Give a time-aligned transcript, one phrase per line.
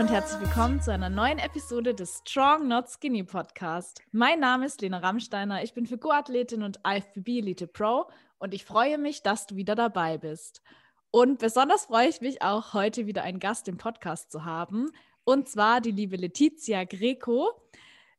[0.00, 4.00] und herzlich willkommen zu einer neuen Episode des Strong Not Skinny Podcast.
[4.12, 8.06] Mein Name ist Lena Rammsteiner, ich bin Figurathletin und IFBB Elite Pro
[8.38, 10.62] und ich freue mich, dass du wieder dabei bist.
[11.10, 14.90] Und besonders freue ich mich auch, heute wieder einen Gast im Podcast zu haben,
[15.24, 17.50] und zwar die liebe Letizia Greco.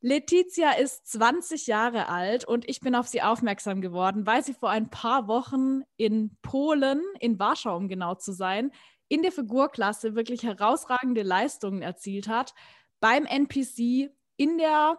[0.01, 4.69] Letizia ist 20 Jahre alt und ich bin auf sie aufmerksam geworden, weil sie vor
[4.69, 8.69] ein paar Wochen in Polen, in Warschau, um genau zu sein,
[9.11, 12.53] in der Figurklasse wirklich herausragende Leistungen erzielt hat.
[13.01, 14.97] Beim NPC in der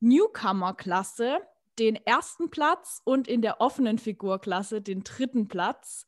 [0.00, 1.40] Newcomer-Klasse
[1.78, 6.06] den ersten Platz und in der offenen Figurklasse den dritten Platz.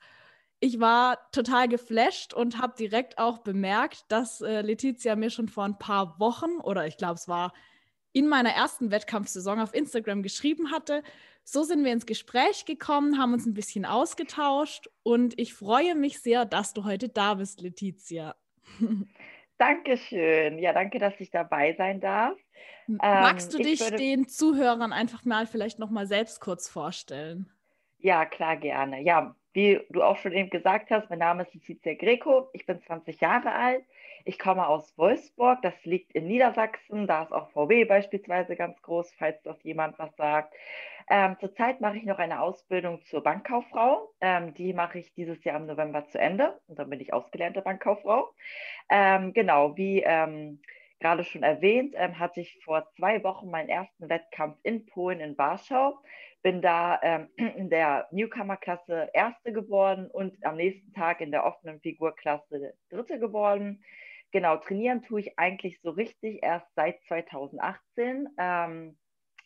[0.60, 5.64] Ich war total geflasht und habe direkt auch bemerkt, dass äh, Letizia mir schon vor
[5.64, 7.52] ein paar Wochen oder ich glaube, es war
[8.12, 11.02] in meiner ersten Wettkampfsaison auf Instagram geschrieben hatte.
[11.44, 16.20] So sind wir ins Gespräch gekommen, haben uns ein bisschen ausgetauscht und ich freue mich
[16.20, 18.36] sehr, dass du heute da bist, Letizia.
[19.58, 20.58] Dankeschön.
[20.58, 22.38] Ja, danke, dass ich dabei sein darf.
[22.86, 23.96] Magst du ähm, dich würde...
[23.96, 27.48] den Zuhörern einfach mal vielleicht noch mal selbst kurz vorstellen?
[27.98, 29.00] Ja, klar, gerne.
[29.02, 32.82] Ja, wie du auch schon eben gesagt hast, mein Name ist Letizia Greco, ich bin
[32.82, 33.84] 20 Jahre alt,
[34.24, 39.12] ich komme aus Wolfsburg, das liegt in Niedersachsen, da ist auch VW beispielsweise ganz groß,
[39.18, 40.54] falls das jemand was sagt.
[41.08, 45.56] Ähm, zurzeit mache ich noch eine Ausbildung zur Bankkauffrau, ähm, die mache ich dieses Jahr
[45.56, 48.32] im November zu Ende und dann bin ich ausgelernte Bankkauffrau.
[48.88, 50.60] Ähm, genau, wie ähm,
[51.00, 55.36] gerade schon erwähnt, ähm, hatte ich vor zwei Wochen meinen ersten Wettkampf in Polen, in
[55.36, 55.98] Warschau
[56.42, 61.80] bin da ähm, in der Newcomer-Klasse Erste geworden und am nächsten Tag in der offenen
[61.80, 63.82] Figurklasse Dritte geworden.
[64.32, 68.28] Genau, trainieren tue ich eigentlich so richtig erst seit 2018.
[68.38, 68.98] Ähm,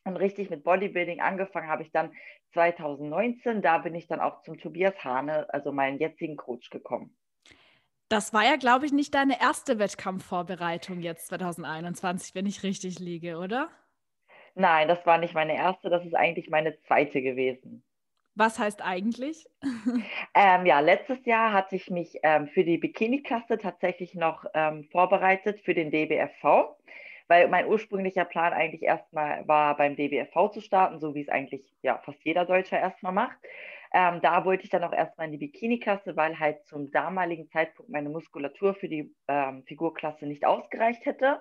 [0.04, 2.12] und richtig mit Bodybuilding angefangen habe ich dann
[2.52, 3.60] 2019.
[3.60, 7.16] Da bin ich dann auch zum Tobias Hane, also meinen jetzigen Coach, gekommen.
[8.08, 13.38] Das war ja, glaube ich, nicht deine erste Wettkampfvorbereitung jetzt 2021, wenn ich richtig liege,
[13.38, 13.68] oder?
[14.54, 17.82] Nein, das war nicht meine erste, das ist eigentlich meine zweite gewesen.
[18.36, 19.46] Was heißt eigentlich?
[20.34, 25.60] ähm, ja, letztes Jahr hatte ich mich ähm, für die Bikini-Klasse tatsächlich noch ähm, vorbereitet
[25.60, 26.76] für den DBFV,
[27.28, 31.74] weil mein ursprünglicher Plan eigentlich erstmal war, beim DBFV zu starten, so wie es eigentlich
[31.80, 33.38] ja fast jeder Deutscher erstmal macht.
[33.94, 37.90] Ähm, da wollte ich dann auch erstmal in die Bikini-Klasse, weil halt zum damaligen Zeitpunkt
[37.90, 41.40] meine Muskulatur für die ähm, Figurklasse nicht ausgereicht hätte.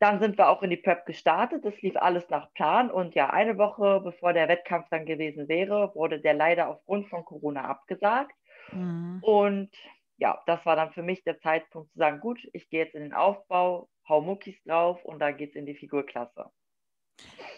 [0.00, 1.64] Dann sind wir auch in die Prep gestartet.
[1.64, 2.90] Das lief alles nach Plan.
[2.90, 7.24] Und ja, eine Woche bevor der Wettkampf dann gewesen wäre, wurde der leider aufgrund von
[7.24, 8.34] Corona abgesagt.
[8.72, 9.18] Mhm.
[9.22, 9.70] Und
[10.16, 13.02] ja, das war dann für mich der Zeitpunkt zu sagen, gut, ich gehe jetzt in
[13.02, 16.50] den Aufbau, hau Muckis drauf und da geht es in die Figurklasse.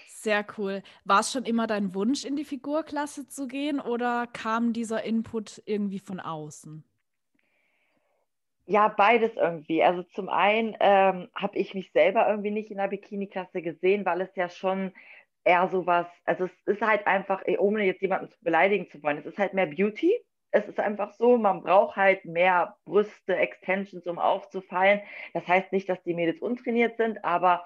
[0.07, 0.83] Sehr cool.
[1.05, 5.63] War es schon immer dein Wunsch, in die Figurklasse zu gehen oder kam dieser Input
[5.67, 6.85] irgendwie von außen?
[8.67, 9.83] Ja, beides irgendwie.
[9.83, 14.21] Also zum einen ähm, habe ich mich selber irgendwie nicht in der Bikini-Klasse gesehen, weil
[14.21, 14.93] es ja schon
[15.45, 19.27] eher sowas, also es ist halt einfach, ohne jetzt jemanden zu beleidigen zu wollen, es
[19.27, 20.13] ist halt mehr Beauty.
[20.53, 25.01] Es ist einfach so, man braucht halt mehr Brüste, Extensions, um aufzufallen.
[25.33, 27.65] Das heißt nicht, dass die Mädels untrainiert sind, aber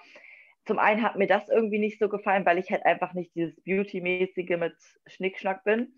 [0.64, 3.60] zum einen hat mir das irgendwie nicht so gefallen, weil ich halt einfach nicht dieses
[3.62, 4.76] Beauty-mäßige mit
[5.06, 5.94] Schnickschnack bin.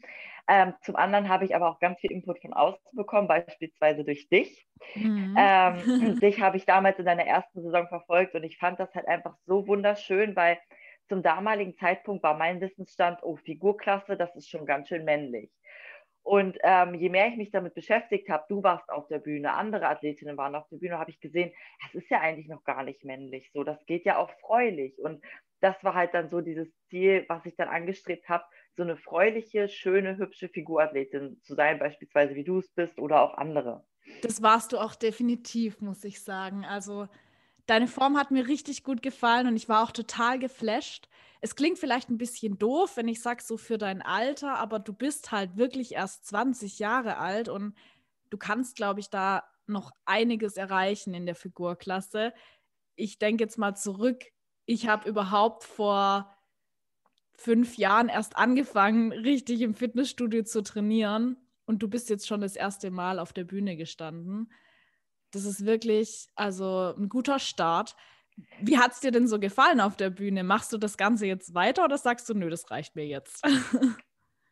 [0.49, 4.29] Ähm, zum anderen habe ich aber auch ganz viel Input von außen bekommen, beispielsweise durch
[4.29, 4.67] dich.
[4.95, 5.37] Mhm.
[5.39, 9.07] Ähm, dich habe ich damals in deiner ersten Saison verfolgt und ich fand das halt
[9.07, 10.59] einfach so wunderschön, weil
[11.09, 15.51] zum damaligen Zeitpunkt war mein Wissensstand, oh, Figurklasse, das ist schon ganz schön männlich.
[16.23, 19.89] Und ähm, je mehr ich mich damit beschäftigt habe, du warst auf der Bühne, andere
[19.89, 23.03] Athletinnen waren auf der Bühne, habe ich gesehen, das ist ja eigentlich noch gar nicht
[23.03, 23.51] männlich.
[23.55, 24.99] So, das geht ja auch freulich.
[24.99, 25.25] Und
[25.61, 28.45] das war halt dann so dieses Ziel, was ich dann angestrebt habe,
[28.77, 33.35] so eine freuliche, schöne, hübsche Figurathletin zu sein, beispielsweise wie du es bist oder auch
[33.35, 33.85] andere.
[34.23, 36.65] Das warst du auch definitiv, muss ich sagen.
[36.65, 37.09] Also
[37.67, 41.09] deine Form hat mir richtig gut gefallen und ich war auch total geflasht
[41.41, 44.93] es klingt vielleicht ein bisschen doof, wenn ich sage, so für dein Alter, aber du
[44.93, 47.75] bist halt wirklich erst 20 Jahre alt und
[48.31, 52.33] du kannst, glaube ich, da noch einiges erreichen in der Figurklasse.
[52.97, 54.25] Ich denke jetzt mal zurück.
[54.71, 56.37] Ich habe überhaupt vor
[57.33, 61.39] fünf Jahren erst angefangen, richtig im Fitnessstudio zu trainieren.
[61.65, 64.53] Und du bist jetzt schon das erste Mal auf der Bühne gestanden.
[65.31, 67.97] Das ist wirklich, also ein guter Start.
[68.61, 70.45] Wie hat es dir denn so gefallen auf der Bühne?
[70.45, 73.43] Machst du das Ganze jetzt weiter oder sagst du, nö, das reicht mir jetzt?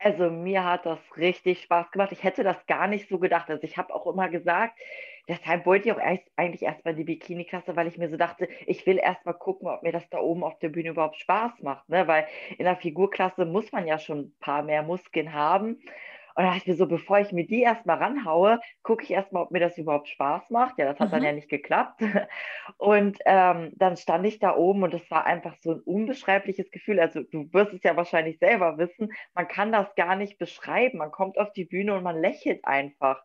[0.07, 2.13] Also mir hat das richtig Spaß gemacht.
[2.13, 3.51] Ich hätte das gar nicht so gedacht.
[3.51, 4.79] Also ich habe auch immer gesagt,
[5.27, 8.87] deshalb wollte ich auch erst, eigentlich erstmal die Bikini-Klasse, weil ich mir so dachte, ich
[8.87, 11.89] will erstmal gucken, ob mir das da oben auf der Bühne überhaupt Spaß macht.
[11.89, 12.07] Ne?
[12.07, 15.81] Weil in der Figurklasse muss man ja schon ein paar mehr Muskeln haben.
[16.37, 19.45] Und da dachte ich mir so, bevor ich mir die erstmal ranhaue, gucke ich erstmal,
[19.45, 20.79] ob mir das überhaupt Spaß macht.
[20.79, 21.13] Ja, das hat mhm.
[21.13, 22.03] dann ja nicht geklappt.
[22.77, 27.01] Und ähm, dann stand ich da oben und es war einfach so ein unbeschreibliches Gefühl.
[27.01, 30.99] Also du wirst es ja wahrscheinlich selber wissen, man kann das gar nicht beschreiben.
[30.99, 33.23] Man kommt auf die Bühne und man lächelt einfach.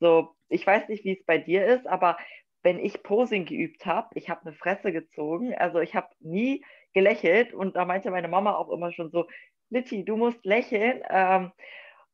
[0.00, 2.16] So, ich weiß nicht, wie es bei dir ist, aber
[2.62, 5.54] wenn ich Posing geübt habe, ich habe eine Fresse gezogen.
[5.54, 9.28] Also ich habe nie gelächelt und da meinte meine Mama auch immer schon so,
[9.70, 11.02] Litti, du musst lächeln.
[11.08, 11.52] Ähm,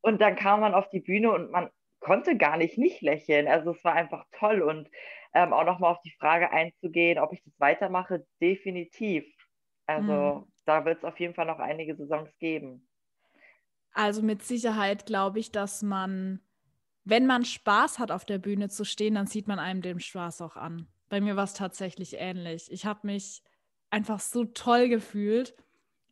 [0.05, 1.71] und dann kam man auf die Bühne und man
[2.01, 3.49] konnte gar nicht nicht lächeln.
[3.49, 4.89] Also es war einfach toll und
[5.33, 9.25] ähm, auch nochmal auf die Frage einzugehen, ob ich das weitermache, definitiv.
[9.87, 10.13] Also
[10.47, 10.53] mhm.
[10.67, 12.87] da wird es auf jeden Fall noch einige Saisons geben.
[13.93, 16.41] Also mit Sicherheit glaube ich, dass man
[17.05, 20.41] wenn man Spaß hat, auf der Bühne zu stehen, dann sieht man einem den Spaß
[20.41, 20.89] auch an.
[21.11, 22.73] Bei mir war es tatsächlich ähnlich.
[22.73, 23.43] Ich habe mich
[23.91, 25.55] einfach so toll gefühlt.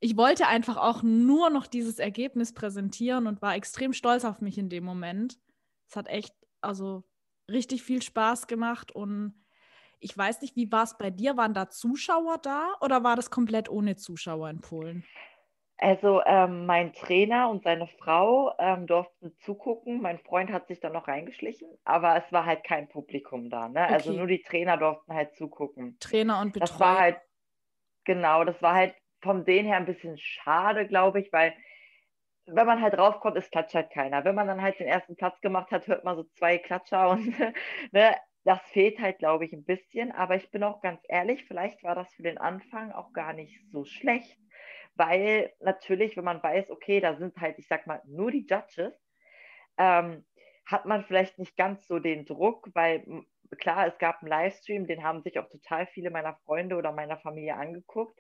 [0.05, 4.59] Ich wollte einfach auch nur noch dieses Ergebnis präsentieren und war extrem stolz auf mich
[4.59, 5.39] in dem Moment.
[5.89, 7.05] Es hat echt, also
[7.49, 9.33] richtig viel Spaß gemacht und
[10.01, 11.37] ich weiß nicht, wie war es bei dir?
[11.37, 15.05] Waren da Zuschauer da oder war das komplett ohne Zuschauer in Polen?
[15.79, 20.03] Also ähm, mein Trainer und seine Frau ähm, durften zugucken.
[20.03, 23.69] Mein Freund hat sich dann noch reingeschlichen, aber es war halt kein Publikum da.
[23.69, 23.83] Ne?
[23.83, 23.95] Also okay.
[23.95, 25.97] Also nur die Trainer durften halt zugucken.
[26.01, 26.69] Trainer und Betreuer.
[26.69, 27.21] Das war halt,
[28.05, 31.55] genau, das war halt vom den her ein bisschen schade, glaube ich, weil
[32.47, 34.25] wenn man halt raufkommt, es klatscht halt keiner.
[34.25, 37.39] Wenn man dann halt den ersten Platz gemacht hat, hört man so zwei Klatscher und
[37.93, 40.13] ne, das fehlt halt, glaube ich, ein bisschen.
[40.13, 43.61] Aber ich bin auch ganz ehrlich, vielleicht war das für den Anfang auch gar nicht
[43.71, 44.39] so schlecht
[44.95, 48.95] weil natürlich, wenn man weiß, okay, da sind halt, ich sag mal, nur die Judges,
[49.79, 50.25] ähm,
[50.67, 53.05] hat man vielleicht nicht ganz so den Druck, weil
[53.59, 57.19] klar, es gab einen Livestream, den haben sich auch total viele meiner Freunde oder meiner
[57.19, 58.19] Familie angeguckt.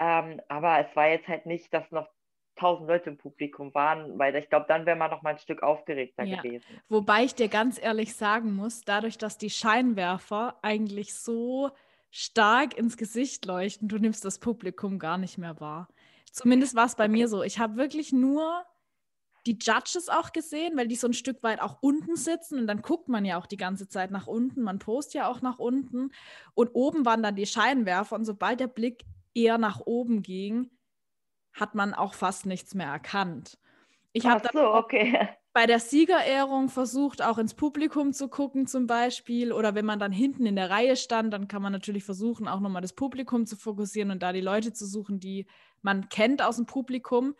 [0.00, 2.08] Ähm, aber es war jetzt halt nicht, dass noch
[2.56, 5.62] tausend Leute im Publikum waren, weil ich glaube, dann wäre man noch mal ein Stück
[5.62, 6.40] aufgeregter ja.
[6.40, 6.64] gewesen.
[6.88, 11.70] Wobei ich dir ganz ehrlich sagen muss, dadurch, dass die Scheinwerfer eigentlich so
[12.10, 15.88] stark ins Gesicht leuchten, du nimmst das Publikum gar nicht mehr wahr.
[16.32, 17.42] Zumindest war es bei mir so.
[17.42, 18.64] Ich habe wirklich nur
[19.46, 22.82] die Judges auch gesehen, weil die so ein Stück weit auch unten sitzen und dann
[22.82, 26.10] guckt man ja auch die ganze Zeit nach unten, man postet ja auch nach unten
[26.52, 29.04] und oben waren dann die Scheinwerfer und sobald der Blick
[29.34, 30.70] eher nach oben ging,
[31.52, 33.58] hat man auch fast nichts mehr erkannt.
[34.12, 39.52] Ich habe so, okay bei der Siegerehrung versucht, auch ins Publikum zu gucken, zum Beispiel.
[39.52, 42.60] Oder wenn man dann hinten in der Reihe stand, dann kann man natürlich versuchen, auch
[42.60, 45.46] nochmal das Publikum zu fokussieren und da die Leute zu suchen, die
[45.82, 47.34] man kennt aus dem Publikum.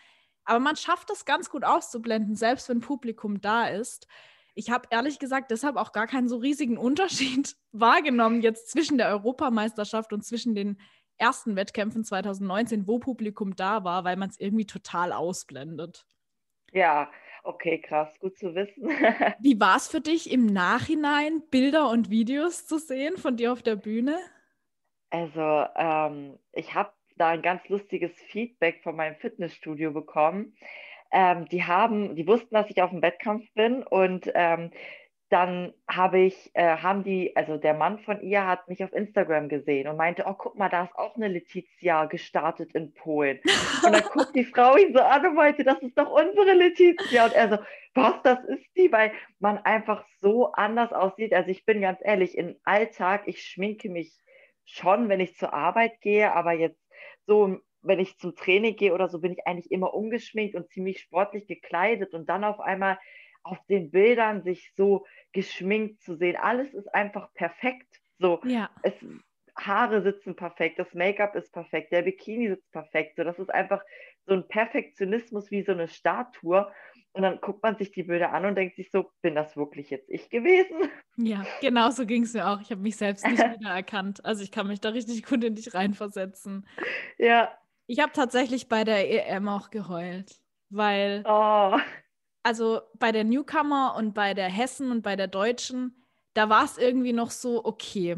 [0.44, 4.08] Aber man schafft es ganz gut auszublenden, selbst wenn Publikum da ist.
[4.56, 9.08] Ich habe ehrlich gesagt deshalb auch gar keinen so riesigen Unterschied wahrgenommen jetzt zwischen der
[9.10, 10.80] Europameisterschaft und zwischen den
[11.20, 16.06] ersten Wettkämpfen 2019, wo Publikum da war, weil man es irgendwie total ausblendet.
[16.72, 17.10] Ja,
[17.42, 18.88] Okay, krass, gut zu wissen.
[19.40, 23.62] Wie war es für dich im Nachhinein, Bilder und Videos zu sehen von dir auf
[23.62, 24.18] der Bühne?
[25.10, 30.54] Also, ähm, ich habe da ein ganz lustiges Feedback von meinem Fitnessstudio bekommen.
[31.12, 34.70] Ähm, die haben, die wussten, dass ich auf dem Wettkampf bin und ähm,
[35.30, 39.48] dann habe ich, äh, haben die, also der Mann von ihr hat mich auf Instagram
[39.48, 43.38] gesehen und meinte, oh, guck mal, da ist auch eine Letizia gestartet in Polen.
[43.84, 47.26] Und dann guckt die Frau ihn so an und meinte, das ist doch unsere Letizia.
[47.26, 47.58] Und er so,
[47.94, 51.32] was, das ist die, weil man einfach so anders aussieht.
[51.32, 54.12] Also ich bin ganz ehrlich, im Alltag, ich schminke mich
[54.64, 56.80] schon, wenn ich zur Arbeit gehe, aber jetzt
[57.26, 61.00] so, wenn ich zum Training gehe oder so, bin ich eigentlich immer ungeschminkt und ziemlich
[61.00, 62.98] sportlich gekleidet und dann auf einmal
[63.42, 66.36] auf den Bildern sich so geschminkt zu sehen.
[66.36, 68.00] Alles ist einfach perfekt.
[68.18, 68.70] So, ja.
[68.82, 68.94] es,
[69.56, 73.16] Haare sitzen perfekt, das Make-up ist perfekt, der Bikini sitzt perfekt.
[73.16, 73.82] So, das ist einfach
[74.26, 76.70] so ein Perfektionismus wie so eine Statue.
[77.12, 79.90] Und dann guckt man sich die Bilder an und denkt sich so, bin das wirklich
[79.90, 80.88] jetzt ich gewesen?
[81.16, 82.60] Ja, genau so ging es mir auch.
[82.60, 84.24] Ich habe mich selbst nicht wiedererkannt.
[84.24, 86.66] Also ich kann mich da richtig gut in dich reinversetzen.
[87.18, 87.52] Ja.
[87.86, 91.76] Ich habe tatsächlich bei der EM auch geheult, weil oh
[92.42, 96.04] also bei der Newcomer und bei der Hessen und bei der Deutschen,
[96.34, 98.16] da war es irgendwie noch so, okay.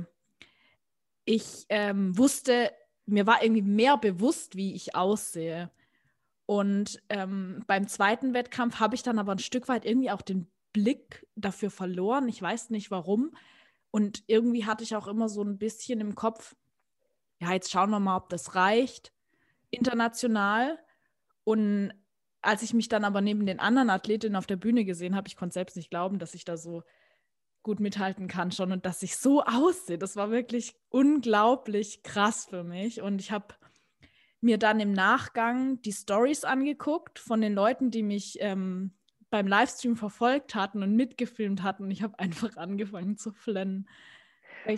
[1.25, 2.73] Ich ähm, wusste,
[3.07, 5.71] mir war irgendwie mehr bewusst, wie ich aussehe.
[6.47, 10.51] Und ähm, beim zweiten Wettkampf habe ich dann aber ein Stück weit irgendwie auch den
[10.73, 12.29] Blick dafür verloren.
[12.29, 13.35] Ich weiß nicht warum.
[13.91, 16.57] Und irgendwie hatte ich auch immer so ein bisschen im Kopf,
[17.41, 19.13] ja, jetzt schauen wir mal, ob das reicht.
[19.71, 20.79] International.
[21.45, 21.93] Und
[22.43, 25.37] als ich mich dann aber neben den anderen Athletinnen auf der Bühne gesehen habe, ich
[25.37, 26.83] konnte selbst nicht glauben, dass ich da so
[27.63, 29.99] gut mithalten kann schon und dass ich so aussehe.
[29.99, 33.01] Das war wirklich unglaublich krass für mich.
[33.01, 33.55] Und ich habe
[34.41, 38.93] mir dann im Nachgang die Stories angeguckt von den Leuten, die mich ähm,
[39.31, 41.85] beim Livestream verfolgt hatten und mitgefilmt hatten.
[41.85, 43.89] Und ich habe einfach angefangen zu flennen.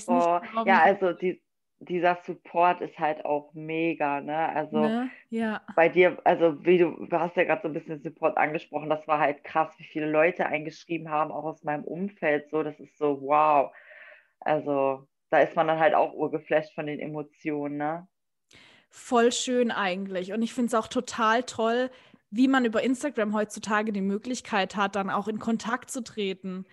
[0.06, 1.42] Oh, ja, also die,
[1.84, 4.48] dieser Support ist halt auch mega, ne?
[4.50, 5.10] Also ne?
[5.30, 5.60] ja.
[5.76, 9.06] bei dir, also wie du, du hast ja gerade so ein bisschen Support angesprochen, das
[9.06, 12.96] war halt krass, wie viele Leute eingeschrieben haben, auch aus meinem Umfeld, so, das ist
[12.98, 13.72] so, wow.
[14.40, 18.06] Also da ist man dann halt auch urgeflasht von den Emotionen, ne?
[18.90, 20.32] Voll schön eigentlich.
[20.32, 21.90] Und ich finde es auch total toll,
[22.30, 26.64] wie man über Instagram heutzutage die Möglichkeit hat, dann auch in Kontakt zu treten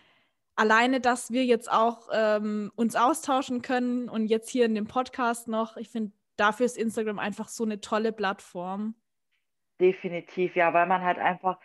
[0.55, 5.47] alleine, dass wir jetzt auch ähm, uns austauschen können und jetzt hier in dem Podcast
[5.47, 8.95] noch, ich finde, dafür ist Instagram einfach so eine tolle Plattform.
[9.79, 11.57] Definitiv, ja, weil man halt einfach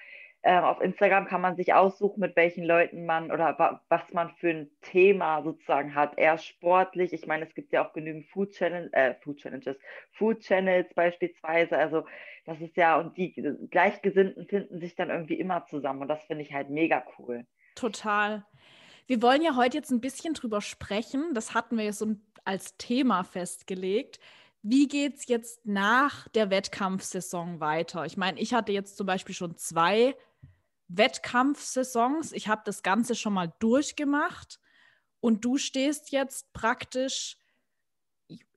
[0.47, 4.31] äh, auf Instagram kann man sich aussuchen, mit welchen Leuten man oder wa was man
[4.37, 6.16] für ein Thema sozusagen hat.
[6.19, 7.12] Eher sportlich.
[7.12, 9.76] Ich meine, es gibt ja auch genügend Food, Channel, äh, Food Challenges,
[10.12, 11.76] Food Channels beispielsweise.
[11.76, 12.07] Also
[12.45, 13.33] das ist ja, und die
[13.71, 17.45] Gleichgesinnten finden sich dann irgendwie immer zusammen und das finde ich halt mega cool.
[17.76, 18.45] Total.
[19.06, 21.33] Wir wollen ja heute jetzt ein bisschen drüber sprechen.
[21.35, 24.18] Das hatten wir ja so als Thema festgelegt.
[24.62, 28.04] Wie geht es jetzt nach der Wettkampfsaison weiter?
[28.04, 30.16] Ich meine, ich hatte jetzt zum Beispiel schon zwei
[30.88, 32.33] Wettkampfsaisons.
[32.33, 34.59] Ich habe das Ganze schon mal durchgemacht
[35.21, 37.37] und du stehst jetzt praktisch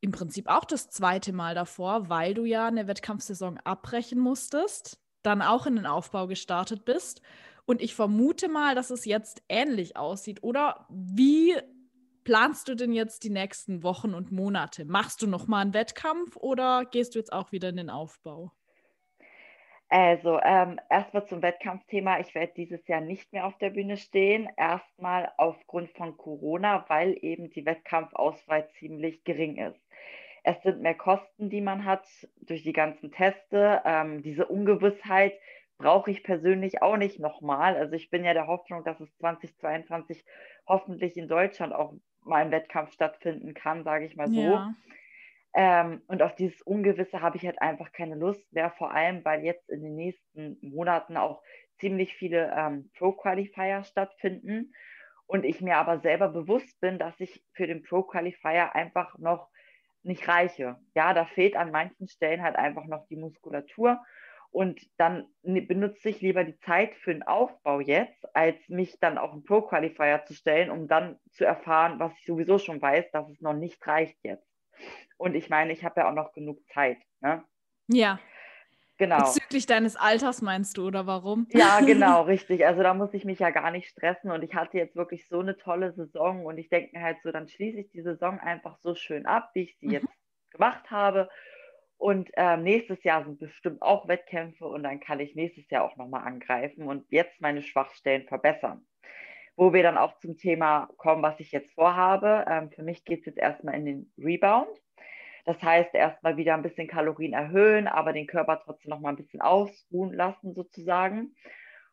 [0.02, 5.42] im Prinzip auch das zweite Mal davor, weil du ja eine Wettkampfsaison abbrechen musstest, dann
[5.42, 7.22] auch in den Aufbau gestartet bist
[7.70, 10.42] und ich vermute mal, dass es jetzt ähnlich aussieht.
[10.42, 11.56] Oder wie
[12.24, 14.86] planst du denn jetzt die nächsten Wochen und Monate?
[14.86, 18.52] Machst du noch mal einen Wettkampf oder gehst du jetzt auch wieder in den Aufbau?
[19.88, 22.20] Also ähm, erstmal zum Wettkampfthema.
[22.20, 24.50] Ich werde dieses Jahr nicht mehr auf der Bühne stehen.
[24.58, 29.80] Erstmal aufgrund von Corona, weil eben die Wettkampfauswahl ziemlich gering ist.
[30.44, 32.08] Es sind mehr Kosten, die man hat
[32.42, 33.84] durch die ganzen Teste.
[33.86, 35.34] Ähm, diese Ungewissheit,
[35.80, 37.76] brauche ich persönlich auch nicht nochmal.
[37.76, 40.24] Also ich bin ja der Hoffnung, dass es 2022
[40.68, 44.42] hoffentlich in Deutschland auch mal ein Wettkampf stattfinden kann, sage ich mal so.
[44.42, 44.76] Ja.
[45.56, 49.44] Ähm, und auf dieses Ungewisse habe ich halt einfach keine Lust mehr, vor allem weil
[49.44, 51.42] jetzt in den nächsten Monaten auch
[51.80, 54.74] ziemlich viele ähm, Pro-Qualifier stattfinden
[55.26, 59.50] und ich mir aber selber bewusst bin, dass ich für den Pro-Qualifier einfach noch
[60.04, 60.78] nicht reiche.
[60.94, 64.00] Ja, da fehlt an manchen Stellen halt einfach noch die Muskulatur
[64.52, 69.32] und dann benutze ich lieber die Zeit für den Aufbau jetzt, als mich dann auf
[69.32, 73.42] einen Pro-Qualifier zu stellen, um dann zu erfahren, was ich sowieso schon weiß, dass es
[73.42, 74.48] noch nicht reicht jetzt.
[75.18, 76.98] Und ich meine, ich habe ja auch noch genug Zeit.
[77.22, 77.44] Ne?
[77.88, 78.20] Ja.
[78.98, 79.20] Genau.
[79.20, 81.48] Bezüglich deines Alters meinst du, oder warum?
[81.52, 82.66] Ja, genau, richtig.
[82.66, 85.40] Also da muss ich mich ja gar nicht stressen und ich hatte jetzt wirklich so
[85.40, 88.78] eine tolle Saison und ich denke mir halt so, dann schließe ich die Saison einfach
[88.80, 89.94] so schön ab, wie ich sie mhm.
[89.94, 90.08] jetzt
[90.52, 91.30] gemacht habe
[92.00, 95.98] und ähm, nächstes Jahr sind bestimmt auch Wettkämpfe und dann kann ich nächstes Jahr auch
[95.98, 98.88] nochmal angreifen und jetzt meine Schwachstellen verbessern.
[99.58, 102.46] Wo wir dann auch zum Thema kommen, was ich jetzt vorhabe.
[102.50, 104.70] Ähm, für mich geht es jetzt erstmal in den Rebound.
[105.44, 109.42] Das heißt, erstmal wieder ein bisschen Kalorien erhöhen, aber den Körper trotzdem nochmal ein bisschen
[109.42, 111.36] ausruhen lassen sozusagen.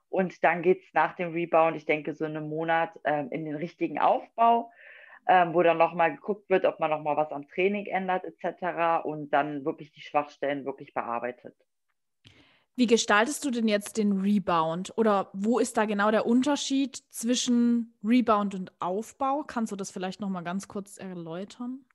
[0.09, 3.57] Und dann geht es nach dem Rebound, ich denke so einen Monat, ähm, in den
[3.57, 4.71] richtigen Aufbau
[5.29, 9.05] ähm, wo dann nochmal geguckt wird, ob man nochmal was am Training ändert etc.
[9.05, 11.55] und dann wirklich die Schwachstellen wirklich bearbeitet.
[12.79, 14.93] Wie gestaltest du denn jetzt den Rebound?
[14.97, 19.45] Oder wo ist da genau der Unterschied zwischen Rebound und Aufbau?
[19.45, 21.87] Kannst du das vielleicht nochmal ganz kurz erläutern?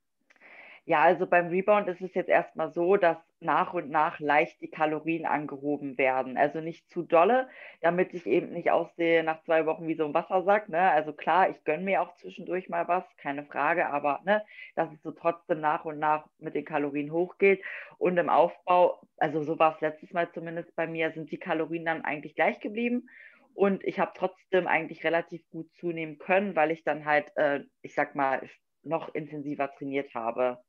[0.91, 4.69] Ja, also beim Rebound ist es jetzt erstmal so, dass nach und nach leicht die
[4.69, 6.35] Kalorien angehoben werden.
[6.35, 7.47] Also nicht zu dolle,
[7.79, 10.67] damit ich eben nicht aussehe nach zwei Wochen wie so ein Wassersack.
[10.67, 10.81] Ne?
[10.81, 14.43] Also klar, ich gönne mir auch zwischendurch mal was, keine Frage, aber ne,
[14.75, 17.63] dass es so trotzdem nach und nach mit den Kalorien hochgeht.
[17.97, 21.85] Und im Aufbau, also so war es letztes Mal zumindest bei mir, sind die Kalorien
[21.85, 23.07] dann eigentlich gleich geblieben.
[23.53, 27.95] Und ich habe trotzdem eigentlich relativ gut zunehmen können, weil ich dann halt, äh, ich
[27.95, 28.41] sag mal,
[28.83, 30.63] noch intensiver trainiert habe.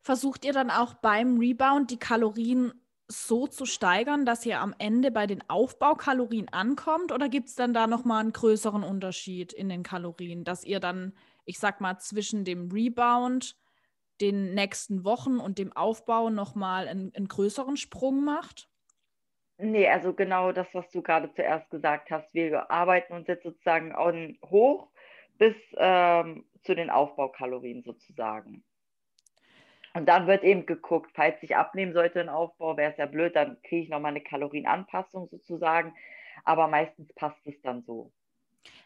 [0.00, 2.72] Versucht ihr dann auch beim Rebound die Kalorien
[3.06, 7.12] so zu steigern, dass ihr am Ende bei den Aufbaukalorien ankommt?
[7.12, 11.14] Oder gibt es dann da nochmal einen größeren Unterschied in den Kalorien, dass ihr dann,
[11.44, 13.56] ich sag mal, zwischen dem Rebound,
[14.20, 18.68] den nächsten Wochen und dem Aufbau nochmal einen, einen größeren Sprung macht?
[19.58, 22.32] Nee, also genau das, was du gerade zuerst gesagt hast.
[22.32, 23.94] Wir arbeiten uns jetzt sozusagen
[24.44, 24.88] hoch
[25.40, 28.62] bis ähm, zu den Aufbaukalorien sozusagen.
[29.94, 33.34] Und dann wird eben geguckt, falls ich abnehmen sollte im Aufbau, wäre es ja blöd,
[33.34, 35.94] dann kriege ich nochmal eine Kalorienanpassung sozusagen.
[36.44, 38.12] Aber meistens passt es dann so.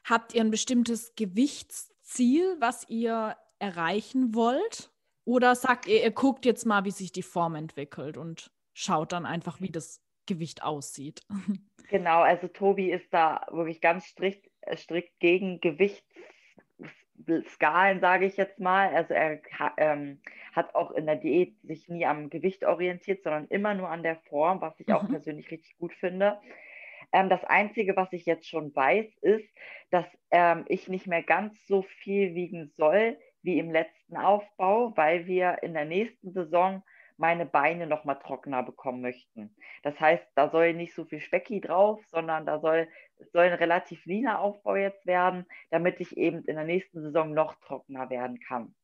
[0.04, 4.92] Habt ihr ein bestimmtes Gewichtsziel, was ihr erreichen wollt?
[5.24, 9.26] Oder sagt ihr, ihr guckt jetzt mal, wie sich die Form entwickelt und schaut dann
[9.26, 11.22] einfach, wie das Gewicht aussieht?
[11.90, 15.60] Genau, also Tobi ist da wirklich ganz strikt, äh, strikt gegen
[17.16, 18.94] Gewichtsskalen, sage ich jetzt mal.
[18.94, 19.40] Also er
[19.76, 20.20] ähm,
[20.54, 24.16] hat auch in der Diät sich nie am Gewicht orientiert, sondern immer nur an der
[24.16, 24.94] Form, was ich mhm.
[24.94, 26.38] auch persönlich richtig gut finde.
[27.12, 29.48] Ähm, das Einzige, was ich jetzt schon weiß, ist,
[29.90, 35.26] dass ähm, ich nicht mehr ganz so viel wiegen soll wie im letzten Aufbau, weil
[35.26, 36.82] wir in der nächsten Saison
[37.16, 39.54] meine Beine noch mal trockener bekommen möchten.
[39.82, 43.54] Das heißt, da soll nicht so viel Specki drauf, sondern da soll, es soll ein
[43.54, 48.40] relativ leaner Aufbau jetzt werden, damit ich eben in der nächsten Saison noch trockener werden
[48.40, 48.74] kann.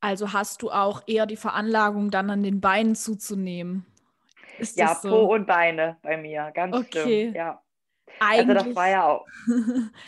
[0.00, 3.84] Also hast du auch eher die Veranlagung, dann an den Beinen zuzunehmen?
[4.58, 5.10] Ist ja, so?
[5.10, 7.02] Po und Beine bei mir, ganz okay.
[7.02, 7.34] schlimm.
[7.34, 7.62] Ja.
[8.20, 9.26] Eigentlich, also das war ja auch.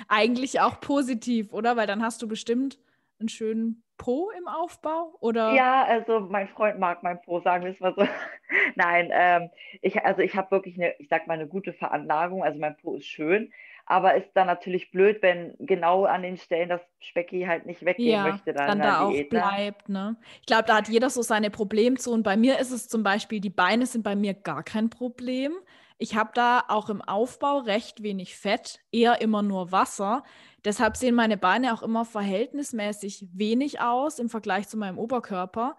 [0.08, 1.76] eigentlich auch positiv, oder?
[1.76, 2.78] Weil dann hast du bestimmt
[3.20, 5.14] einen schönen Po im Aufbau?
[5.20, 5.52] Oder?
[5.52, 8.06] Ja, also mein Freund mag mein Po, sagen wir es mal so.
[8.74, 9.50] Nein, ähm,
[9.82, 12.42] ich, also ich habe wirklich eine, ich sag mal, eine gute Veranlagung.
[12.42, 13.52] Also mein Po ist schön,
[13.84, 18.08] aber ist dann natürlich blöd, wenn genau an den Stellen das Specki halt nicht weggehen
[18.08, 18.52] ja, möchte.
[18.54, 19.38] Dann, dann da auch Diät, ne?
[19.38, 19.88] bleibt.
[19.88, 20.16] Ne?
[20.40, 22.22] Ich glaube, da hat jeder so seine Problemzonen.
[22.22, 25.52] Bei mir ist es zum Beispiel, die Beine sind bei mir gar kein Problem.
[26.02, 30.22] Ich habe da auch im Aufbau recht wenig Fett, eher immer nur Wasser.
[30.64, 35.76] Deshalb sehen meine Beine auch immer verhältnismäßig wenig aus im Vergleich zu meinem Oberkörper.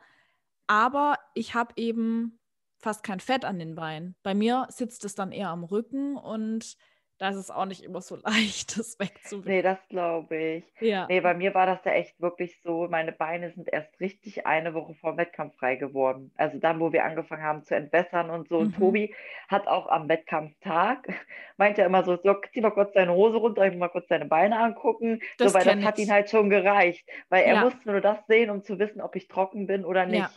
[0.67, 2.39] Aber ich habe eben
[2.77, 4.15] fast kein Fett an den Beinen.
[4.21, 6.77] Bei mir sitzt es dann eher am Rücken und
[7.21, 9.55] da ist es auch nicht immer so leicht, das wegzubekommen.
[9.55, 10.63] Nee, das glaube ich.
[10.79, 11.05] Ja.
[11.07, 14.73] Nee, bei mir war das ja echt wirklich so, meine Beine sind erst richtig eine
[14.73, 16.31] Woche vor dem Wettkampf frei geworden.
[16.35, 18.55] Also dann, wo wir angefangen haben zu entwässern und so.
[18.55, 18.65] Mhm.
[18.65, 19.15] Und Tobi
[19.49, 21.07] hat auch am Wettkampftag,
[21.57, 24.07] meint ja immer so, so, zieh mal kurz deine Hose runter, ich will mal kurz
[24.07, 25.21] deine Beine angucken.
[25.37, 27.07] Das so, weil das hat ihn halt schon gereicht.
[27.29, 27.63] Weil er ja.
[27.63, 30.21] musste nur das sehen, um zu wissen, ob ich trocken bin oder nicht.
[30.21, 30.31] Ja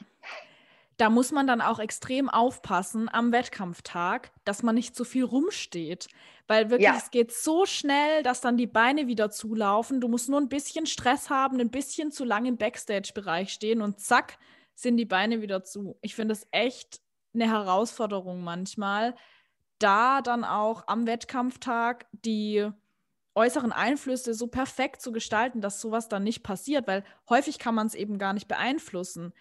[0.97, 6.09] da muss man dann auch extrem aufpassen am Wettkampftag, dass man nicht zu viel rumsteht.
[6.47, 6.97] Weil wirklich, ja.
[6.97, 10.01] es geht so schnell, dass dann die Beine wieder zulaufen.
[10.01, 13.99] Du musst nur ein bisschen Stress haben, ein bisschen zu lang im Backstage-Bereich stehen und
[14.01, 14.39] zack,
[14.75, 15.97] sind die Beine wieder zu.
[16.03, 17.01] Ich finde es echt
[17.33, 19.15] eine Herausforderung manchmal,
[19.79, 22.69] da dann auch am Wettkampftag die
[23.35, 27.87] äußeren Einflüsse so perfekt zu gestalten, dass sowas dann nicht passiert, weil häufig kann man
[27.87, 29.33] es eben gar nicht beeinflussen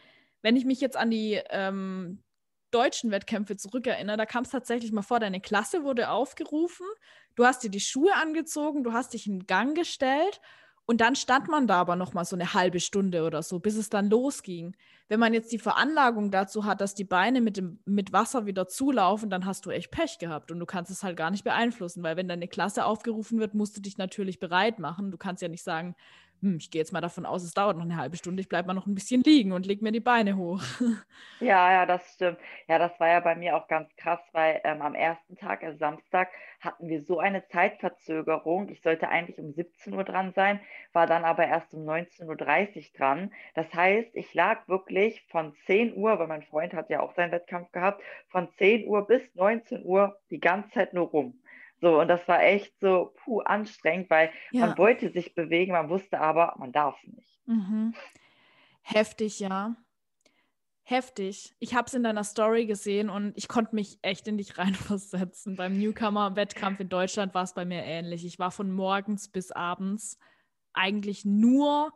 [0.44, 2.22] wenn ich mich jetzt an die ähm,
[2.70, 6.86] deutschen Wettkämpfe zurückerinnere, da kam es tatsächlich mal vor, deine Klasse wurde aufgerufen,
[7.36, 10.42] du hast dir die Schuhe angezogen, du hast dich in Gang gestellt
[10.86, 13.78] und dann stand man da aber noch mal so eine halbe Stunde oder so, bis
[13.78, 14.76] es dann losging.
[15.08, 18.68] Wenn man jetzt die Veranlagung dazu hat, dass die Beine mit, dem, mit Wasser wieder
[18.68, 22.04] zulaufen, dann hast du echt Pech gehabt und du kannst es halt gar nicht beeinflussen,
[22.04, 25.10] weil wenn deine Klasse aufgerufen wird, musst du dich natürlich bereit machen.
[25.10, 25.96] Du kannst ja nicht sagen,
[26.44, 28.68] hm, ich gehe jetzt mal davon aus, es dauert noch eine halbe Stunde, ich bleibe
[28.68, 30.62] mal noch ein bisschen liegen und lege mir die Beine hoch.
[31.40, 32.40] Ja, ja, das stimmt.
[32.70, 35.78] Ja, das war ja bei mir auch ganz krass, weil ähm, am ersten Tag, also
[35.78, 36.30] Samstag,
[36.62, 38.70] hatten wir so eine Zeitverzögerung.
[38.70, 40.62] Ich sollte eigentlich um 17 Uhr dran sein,
[40.94, 43.34] war dann aber erst um 19.30 Uhr dran.
[43.56, 47.34] Das heißt, ich lag wirklich von 10 Uhr, weil mein Freund hat ja auch seinen
[47.34, 51.43] Wettkampf gehabt, von 10 Uhr bis 19 Uhr die ganze Zeit nur rum.
[51.84, 54.68] So, und das war echt so puh, anstrengend, weil ja.
[54.68, 57.42] man wollte sich bewegen, man wusste aber, man darf nicht.
[57.46, 57.94] Mhm.
[58.82, 59.76] Heftig, ja.
[60.84, 61.54] Heftig.
[61.60, 65.58] Ich habe es in deiner Story gesehen und ich konnte mich echt in dich reinversetzen.
[65.58, 68.26] Beim Newcomer-Wettkampf in Deutschland war es bei mir ähnlich.
[68.26, 70.18] Ich war von morgens bis abends
[70.72, 71.92] eigentlich nur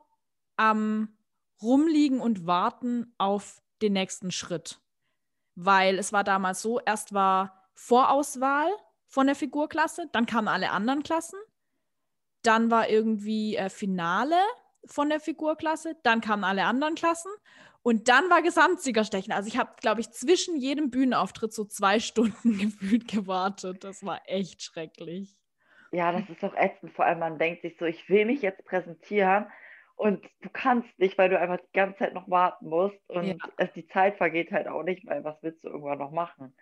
[0.57, 1.17] am
[1.61, 4.81] Rumliegen und Warten auf den nächsten Schritt.
[5.55, 8.69] Weil es war damals so, erst war Vorauswahl
[9.07, 11.39] von der Figurklasse, dann kamen alle anderen Klassen,
[12.43, 14.37] dann war irgendwie äh, Finale
[14.85, 17.31] von der Figurklasse, dann kamen alle anderen Klassen
[17.81, 19.33] und dann war Gesamtsiegerstechen.
[19.33, 23.83] Also ich habe, glaube ich, zwischen jedem Bühnenauftritt so zwei Stunden gefühlt gewartet.
[23.83, 25.37] Das war echt schrecklich.
[25.91, 26.93] Ja, das ist doch ätzend.
[26.93, 29.47] Vor allem, man denkt sich so, ich will mich jetzt präsentieren
[29.95, 33.35] und du kannst nicht, weil du einfach die ganze Zeit noch warten musst und ja.
[33.57, 36.53] es, die Zeit vergeht halt auch nicht, weil was willst du irgendwann noch machen?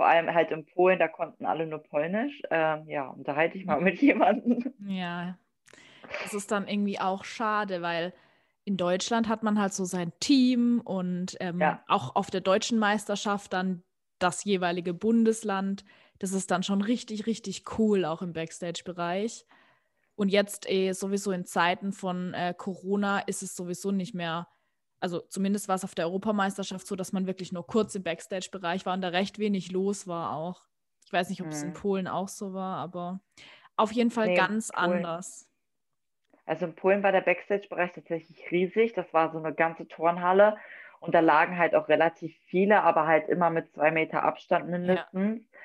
[0.00, 2.40] Vor allem halt in Polen, da konnten alle nur Polnisch.
[2.50, 4.72] Ähm, ja, unterhalte ich mal mit jemandem.
[4.78, 5.36] Ja,
[6.22, 8.14] das ist dann irgendwie auch schade, weil
[8.64, 11.84] in Deutschland hat man halt so sein Team und ähm, ja.
[11.86, 13.82] auch auf der deutschen Meisterschaft dann
[14.18, 15.84] das jeweilige Bundesland.
[16.18, 19.44] Das ist dann schon richtig, richtig cool, auch im Backstage-Bereich.
[20.14, 24.48] Und jetzt eh sowieso in Zeiten von äh, Corona ist es sowieso nicht mehr
[25.00, 28.86] also zumindest war es auf der Europameisterschaft so, dass man wirklich nur kurz im Backstage-Bereich
[28.86, 30.66] war und da recht wenig los war auch.
[31.04, 31.74] Ich weiß nicht, ob es in mhm.
[31.74, 33.20] Polen auch so war, aber
[33.76, 35.48] auf jeden Fall nee, ganz anders.
[36.44, 38.92] Also in Polen war der Backstage-Bereich tatsächlich riesig.
[38.92, 40.56] Das war so eine ganze Turnhalle
[41.00, 45.40] und da lagen halt auch relativ viele, aber halt immer mit zwei Meter Abstand mindestens.
[45.40, 45.58] Ja.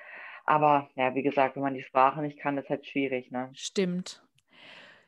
[0.46, 3.32] Aber ja, wie gesagt, wenn man die Sprache nicht kann, ist halt schwierig.
[3.32, 3.50] Ne?
[3.54, 4.25] Stimmt.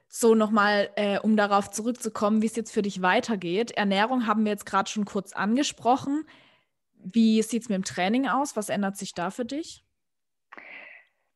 [0.10, 3.72] So, nochmal, äh, um darauf zurückzukommen, wie es jetzt für dich weitergeht.
[3.72, 6.26] Ernährung haben wir jetzt gerade schon kurz angesprochen.
[6.96, 8.56] Wie sieht es mit dem Training aus?
[8.56, 9.84] Was ändert sich da für dich?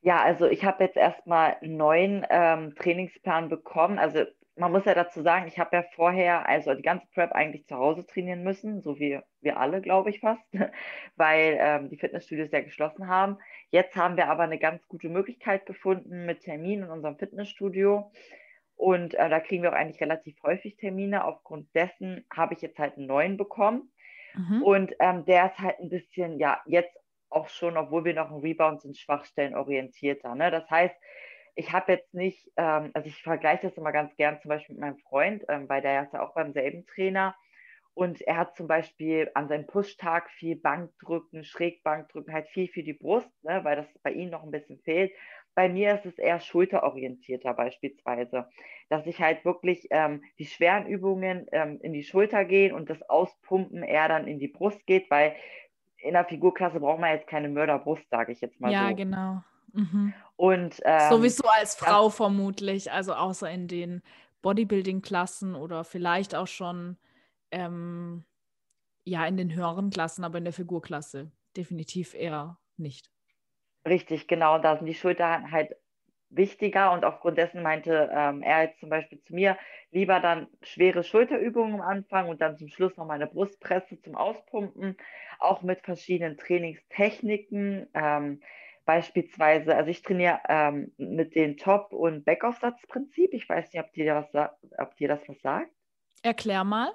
[0.01, 3.99] Ja, also ich habe jetzt erstmal einen neuen ähm, Trainingsplan bekommen.
[3.99, 7.67] Also man muss ja dazu sagen, ich habe ja vorher, also die ganze Prep eigentlich
[7.67, 10.41] zu Hause trainieren müssen, so wie wir alle, glaube ich fast,
[11.15, 13.37] weil ähm, die Fitnessstudios ja geschlossen haben.
[13.69, 18.11] Jetzt haben wir aber eine ganz gute Möglichkeit gefunden mit Terminen in unserem Fitnessstudio.
[18.81, 21.23] Und äh, da kriegen wir auch eigentlich relativ häufig Termine.
[21.25, 23.91] Aufgrund dessen habe ich jetzt halt einen neuen bekommen.
[24.33, 24.63] Mhm.
[24.63, 26.97] Und ähm, der ist halt ein bisschen, ja, jetzt
[27.29, 30.33] auch schon, obwohl wir noch ein Rebound sind, Schwachstellen orientierter.
[30.33, 30.49] Ne?
[30.49, 30.95] Das heißt,
[31.53, 34.81] ich habe jetzt nicht, ähm, also ich vergleiche das immer ganz gern zum Beispiel mit
[34.81, 37.35] meinem Freund, ähm, weil der ist ja auch beim selben Trainer.
[37.93, 42.93] Und er hat zum Beispiel an seinem Pushtag viel Bankdrücken, Schrägbankdrücken, halt viel für die
[42.93, 45.11] Brust, ne, weil das bei ihm noch ein bisschen fehlt.
[45.53, 48.49] Bei mir ist es eher schulterorientierter beispielsweise,
[48.89, 53.01] dass ich halt wirklich ähm, die schweren Übungen ähm, in die Schulter gehen und das
[53.09, 55.35] Auspumpen eher dann in die Brust geht, weil
[55.97, 58.89] in der Figurklasse braucht man jetzt keine Mörderbrust, sage ich jetzt mal ja, so.
[58.89, 59.43] Ja, genau.
[59.73, 60.13] Mhm.
[60.35, 64.01] Und, ähm, Sowieso als Frau das, vermutlich, also außer in den
[64.41, 66.97] Bodybuilding-Klassen oder vielleicht auch schon
[67.51, 68.25] ähm,
[69.05, 73.11] ja in den höheren Klassen, aber in der Figurklasse definitiv eher nicht.
[73.87, 74.59] Richtig, genau.
[74.59, 75.75] Da sind die Schultern halt
[76.29, 79.57] wichtiger und aufgrund dessen meinte ähm, er jetzt zum Beispiel zu mir,
[79.91, 84.15] lieber dann schwere Schulterübungen am Anfang und dann zum Schluss noch mal eine Brustpresse zum
[84.15, 84.95] Auspumpen,
[85.39, 87.89] auch mit verschiedenen Trainingstechniken.
[87.93, 88.41] Ähm,
[88.85, 93.33] beispielsweise, also ich trainiere ähm, mit dem Top- und Backaufsatzprinzip.
[93.33, 95.71] Ich weiß nicht, ob dir, was, ob dir das was sagt.
[96.23, 96.91] Erklär mal.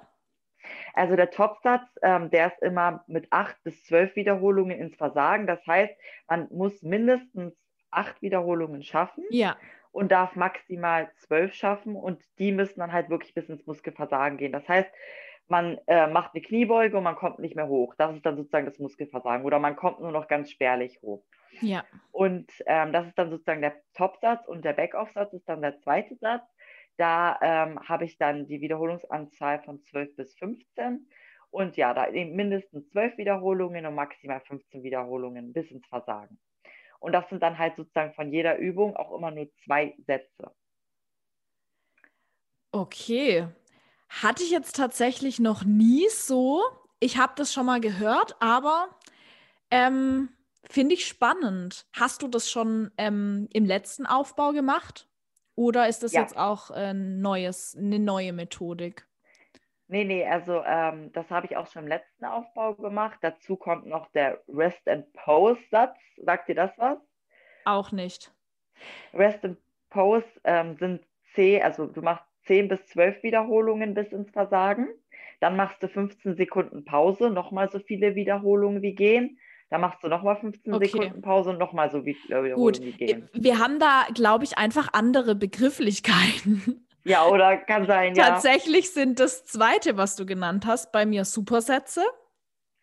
[0.93, 5.47] Also der Topsatz, ähm, der ist immer mit acht bis zwölf Wiederholungen ins Versagen.
[5.47, 5.93] Das heißt,
[6.27, 7.53] man muss mindestens
[7.91, 9.57] acht Wiederholungen schaffen ja.
[9.91, 14.51] und darf maximal zwölf schaffen und die müssen dann halt wirklich bis ins Muskelversagen gehen.
[14.51, 14.89] Das heißt,
[15.47, 17.95] man äh, macht eine Kniebeuge und man kommt nicht mehr hoch.
[17.97, 19.45] Das ist dann sozusagen das Muskelversagen.
[19.45, 21.23] Oder man kommt nur noch ganz spärlich hoch.
[21.61, 21.85] Ja.
[22.11, 26.15] Und ähm, das ist dann sozusagen der Topsatz und der Backoff-Satz ist dann der zweite
[26.15, 26.43] Satz.
[26.97, 31.07] Da ähm, habe ich dann die Wiederholungsanzahl von 12 bis 15.
[31.51, 36.39] Und ja, da eben mindestens 12 Wiederholungen und maximal 15 Wiederholungen bis ins Versagen.
[36.99, 40.51] Und das sind dann halt sozusagen von jeder Übung auch immer nur zwei Sätze.
[42.71, 43.47] Okay.
[44.09, 46.63] Hatte ich jetzt tatsächlich noch nie so.
[46.99, 48.89] Ich habe das schon mal gehört, aber
[49.69, 50.29] ähm,
[50.69, 51.85] finde ich spannend.
[51.93, 55.07] Hast du das schon ähm, im letzten Aufbau gemacht?
[55.57, 56.21] Oder ist das ja.
[56.21, 59.07] jetzt auch ein neues, eine neue Methodik?
[59.87, 63.17] Nee, nee, also ähm, das habe ich auch schon im letzten Aufbau gemacht.
[63.21, 65.97] Dazu kommt noch der Rest and Pose Satz.
[66.17, 66.99] Sagt dir das was?
[67.65, 68.31] Auch nicht.
[69.15, 69.57] Rest and
[69.89, 74.87] Pose ähm, sind zehn, also du machst 10 bis 12 Wiederholungen bis ins Versagen.
[75.39, 79.39] Dann machst du 15 Sekunden Pause, nochmal so viele Wiederholungen wie gehen.
[79.69, 80.87] Dann machst du nochmal 15 okay.
[80.87, 82.15] Sekunden Pause und nochmal so wie
[82.53, 82.81] Gut.
[82.81, 83.29] wie gehen.
[83.33, 86.87] Wir haben da, glaube ich, einfach andere Begrifflichkeiten.
[87.03, 88.29] Ja, oder kann sein, ja.
[88.29, 92.03] Tatsächlich sind das zweite, was du genannt hast, bei mir Supersätze.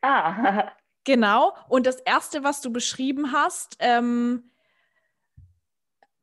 [0.02, 0.72] Ah.
[1.06, 1.52] Genau.
[1.68, 4.50] Und das erste, was du beschrieben hast, ähm,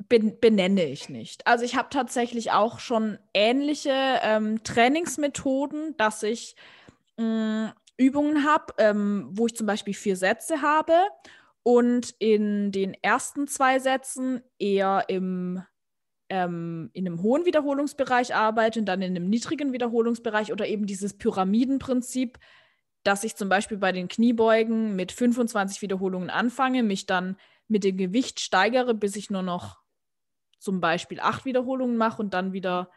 [0.10, 1.46] benenne ich nicht.
[1.48, 3.94] Also ich habe tatsächlich auch schon ähnliche
[4.24, 6.56] ähm, Trainingsmethoden, dass ich
[7.18, 10.94] mh, mm, Übungen habe, ähm, wo ich zum Beispiel vier Sätze habe
[11.64, 15.62] und in den ersten zwei Sätzen eher im,
[16.30, 21.18] ähm, in einem hohen Wiederholungsbereich arbeite und dann in einem niedrigen Wiederholungsbereich oder eben dieses
[21.18, 22.40] Pyramidenprinzip,
[23.04, 27.38] dass ich zum Beispiel bei den Kniebeugen mit 25 Wiederholungen anfange, mich dann
[27.68, 29.80] mit dem Gewicht steigere, bis ich nur noch
[30.58, 32.92] zum Beispiel acht Wiederholungen mache und dann wieder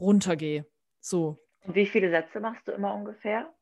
[0.00, 0.66] runtergehe.
[1.00, 1.38] So.
[1.64, 3.52] Und wie viele Sätze machst du immer ungefähr?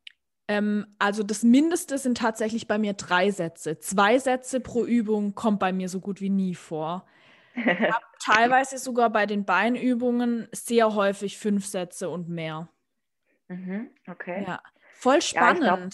[0.50, 3.78] Ähm, also das Mindeste sind tatsächlich bei mir drei Sätze.
[3.78, 7.06] Zwei Sätze pro Übung kommt bei mir so gut wie nie vor.
[7.54, 12.68] Ich habe teilweise sogar bei den Beinübungen sehr häufig fünf Sätze und mehr.
[13.46, 14.44] Mhm, okay.
[14.44, 14.60] Ja,
[14.94, 15.90] voll spannend, ja, glaub,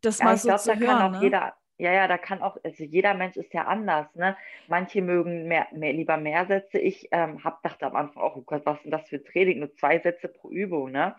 [0.00, 1.12] das ja, mal so glaub, zu hören.
[1.12, 1.20] Ne?
[1.20, 4.34] Jeder, ja, ja, da kann auch, also jeder Mensch ist ja anders, ne?
[4.66, 6.78] Manche mögen mehr, mehr lieber mehr Sätze.
[6.78, 9.58] Ich ähm, habe dachte am Anfang auch, oh Gott, was ist denn das für Training?
[9.58, 11.14] Nur zwei Sätze pro Übung, ne?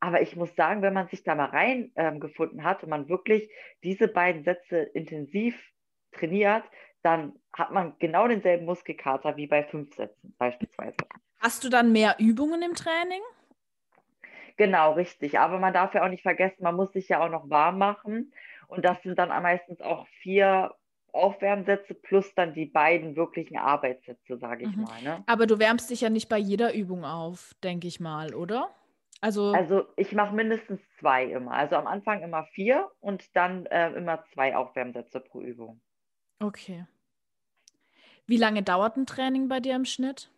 [0.00, 3.50] Aber ich muss sagen, wenn man sich da mal reingefunden ähm, hat und man wirklich
[3.82, 5.60] diese beiden Sätze intensiv
[6.12, 6.64] trainiert,
[7.02, 10.96] dann hat man genau denselben Muskelkater wie bei fünf Sätzen beispielsweise.
[11.40, 13.20] Hast du dann mehr Übungen im Training?
[14.56, 15.38] Genau, richtig.
[15.38, 18.32] Aber man darf ja auch nicht vergessen, man muss sich ja auch noch warm machen.
[18.66, 20.74] Und das sind dann meistens auch vier
[21.12, 24.82] Aufwärmsätze plus dann die beiden wirklichen Arbeitssätze, sage ich Mhm.
[24.82, 25.02] mal.
[25.02, 25.24] Ne?
[25.26, 28.70] Aber du wärmst dich ja nicht bei jeder Übung auf, denke ich mal, oder?
[29.20, 31.52] Also, Also ich mache mindestens zwei immer.
[31.52, 35.80] Also am Anfang immer vier und dann äh, immer zwei Aufwärmsätze pro Übung.
[36.40, 36.86] okay.
[38.26, 40.30] Wie lange dauert ein Training bei dir im Schnitt?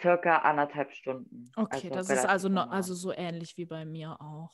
[0.00, 1.52] Circa anderthalb Stunden.
[1.56, 2.76] Okay, Also das ist also, no, normal.
[2.76, 4.52] also so ähnlich wie bei mir auch.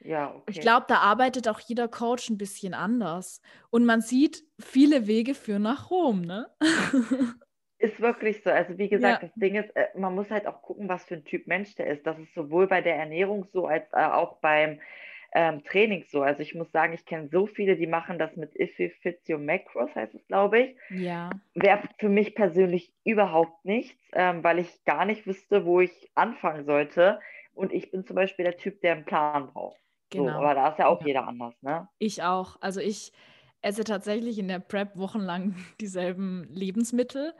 [0.00, 0.60] Ja, Ich okay.
[0.60, 3.42] glaube, da arbeitet auch jeder Coach ein bisschen anders.
[3.70, 6.50] Und man sieht, viele Wege führen nach Rom, ne?
[7.80, 8.50] Ist wirklich so.
[8.50, 9.22] Also wie gesagt, Ja.
[9.22, 11.86] das Ding ist, äh, man muss halt auch gucken, was für ein Typ Mensch der
[11.86, 12.06] ist.
[12.06, 14.80] Das ist sowohl bei der Ernährung so als äh, auch beim
[15.32, 16.22] ähm, Training so.
[16.22, 19.20] Also ich muss sagen, ich kenne so viele, die machen das mit If You Fit
[19.30, 20.76] Your Macros, heißt es, glaube ich.
[20.90, 21.40] Ja.
[21.54, 26.64] Wäre für mich persönlich überhaupt nichts, ähm, weil ich gar nicht wüsste, wo ich anfangen
[26.66, 27.20] sollte.
[27.54, 29.80] Und ich bin zum Beispiel der Typ, der einen Plan braucht.
[30.14, 30.36] So, Genau.
[30.36, 31.06] aber da ist ja auch Ja.
[31.06, 31.88] jeder anders, ne?
[31.98, 32.56] Ich auch.
[32.60, 33.12] Also ich
[33.62, 37.34] esse tatsächlich in der Prep wochenlang dieselben Lebensmittel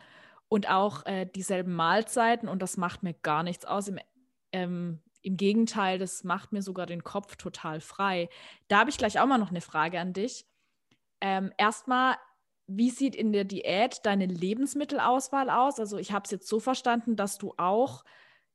[0.51, 3.87] und auch äh, dieselben Mahlzeiten und das macht mir gar nichts aus.
[3.87, 4.01] Im,
[4.53, 8.29] ähm, Im Gegenteil, das macht mir sogar den Kopf total frei.
[8.67, 10.45] Da habe ich gleich auch mal noch eine Frage an dich.
[11.21, 12.17] Ähm, erstmal,
[12.67, 15.79] wie sieht in der Diät deine Lebensmittelauswahl aus?
[15.79, 18.05] Also ich habe es jetzt so verstanden, dass du auch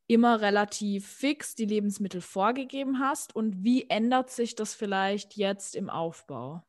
[0.08, 5.90] immer relativ fix die Lebensmittel vorgegeben hast und wie ändert sich das vielleicht jetzt im
[5.90, 6.62] Aufbau?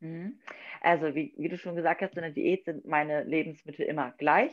[0.00, 0.40] Mhm.
[0.80, 4.52] Also, wie, wie du schon gesagt hast, in der Diät sind meine Lebensmittel immer gleich.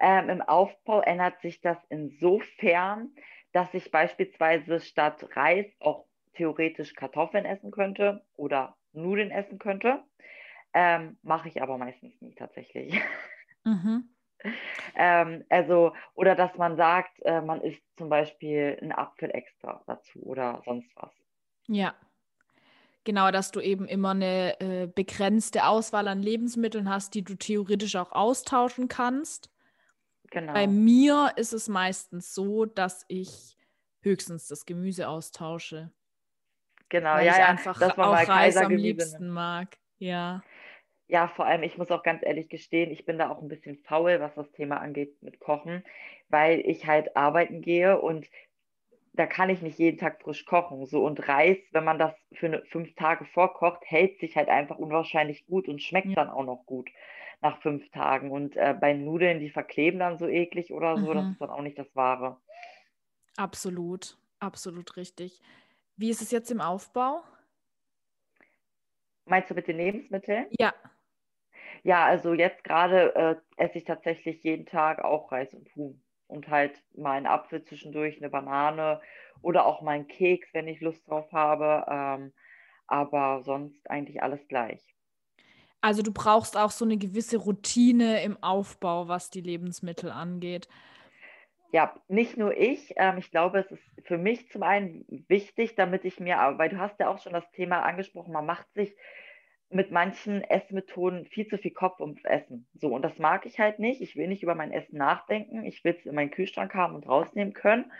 [0.00, 3.10] Ähm, Im Aufbau ändert sich das insofern,
[3.52, 10.02] dass ich beispielsweise statt Reis auch theoretisch Kartoffeln essen könnte oder Nudeln essen könnte.
[10.74, 13.00] Ähm, mache ich aber meistens nie tatsächlich.
[13.64, 14.08] Mhm.
[14.94, 20.22] Ähm, also, oder dass man sagt, äh, man isst zum Beispiel einen Apfel extra dazu
[20.22, 21.12] oder sonst was.
[21.66, 21.94] Ja,
[23.04, 27.96] genau, dass du eben immer eine äh, begrenzte Auswahl an Lebensmitteln hast, die du theoretisch
[27.96, 29.50] auch austauschen kannst.
[30.30, 30.52] Genau.
[30.52, 33.56] Bei mir ist es meistens so, dass ich
[34.02, 35.92] höchstens das Gemüse austausche,
[36.94, 39.76] Genau, weil ja, ich ja, einfach dass man auch mal Reis am liebsten mag.
[39.98, 40.42] Ja.
[41.08, 43.78] Ja, vor allem, ich muss auch ganz ehrlich gestehen, ich bin da auch ein bisschen
[43.78, 45.84] faul, was das Thema angeht mit Kochen,
[46.28, 48.26] weil ich halt arbeiten gehe und
[49.14, 50.86] da kann ich nicht jeden Tag frisch kochen.
[50.86, 54.78] So und Reis, wenn man das für eine, fünf Tage vorkocht, hält sich halt einfach
[54.78, 56.16] unwahrscheinlich gut und schmeckt Ja.
[56.16, 56.90] dann auch noch gut
[57.40, 58.30] nach fünf Tagen.
[58.30, 61.30] Und äh, bei Nudeln, die verkleben dann so eklig oder so, das Mhm.
[61.30, 62.40] ist dann auch nicht das Wahre.
[63.36, 65.40] Absolut, absolut richtig.
[65.96, 67.24] Wie ist es jetzt im Aufbau?
[69.26, 70.46] Meinst du mit den Lebensmitteln?
[70.58, 70.72] Ja,
[71.84, 76.03] Ja, also jetzt gerade äh, esse ich tatsächlich jeden Tag auch Reis und Huhn.
[76.34, 79.00] Und halt mal einen Apfel zwischendurch, eine Banane
[79.42, 81.86] oder auch mal einen Keks, wenn ich Lust drauf habe.
[81.88, 82.32] Ähm,
[82.86, 84.82] aber sonst eigentlich alles gleich.
[85.80, 90.68] also du brauchst auch so eine gewisse Routine im Aufbau, was die Lebensmittel angeht.
[91.72, 92.94] Ja, nicht nur ich.
[92.96, 96.78] Ähm, ich glaube, es ist für mich zum einen wichtig, damit ich mir, weil du
[96.78, 98.94] hast ja auch schon das Thema angesprochen, man macht sich
[99.70, 102.68] mit manchen Essmethoden viel zu viel Kopf ums Essen.
[102.74, 104.00] So, und das mag ich halt nicht.
[104.00, 105.64] Ich will nicht über mein Essen nachdenken.
[105.64, 107.90] Ich will es in meinen Kühlschrank haben und rausnehmen können.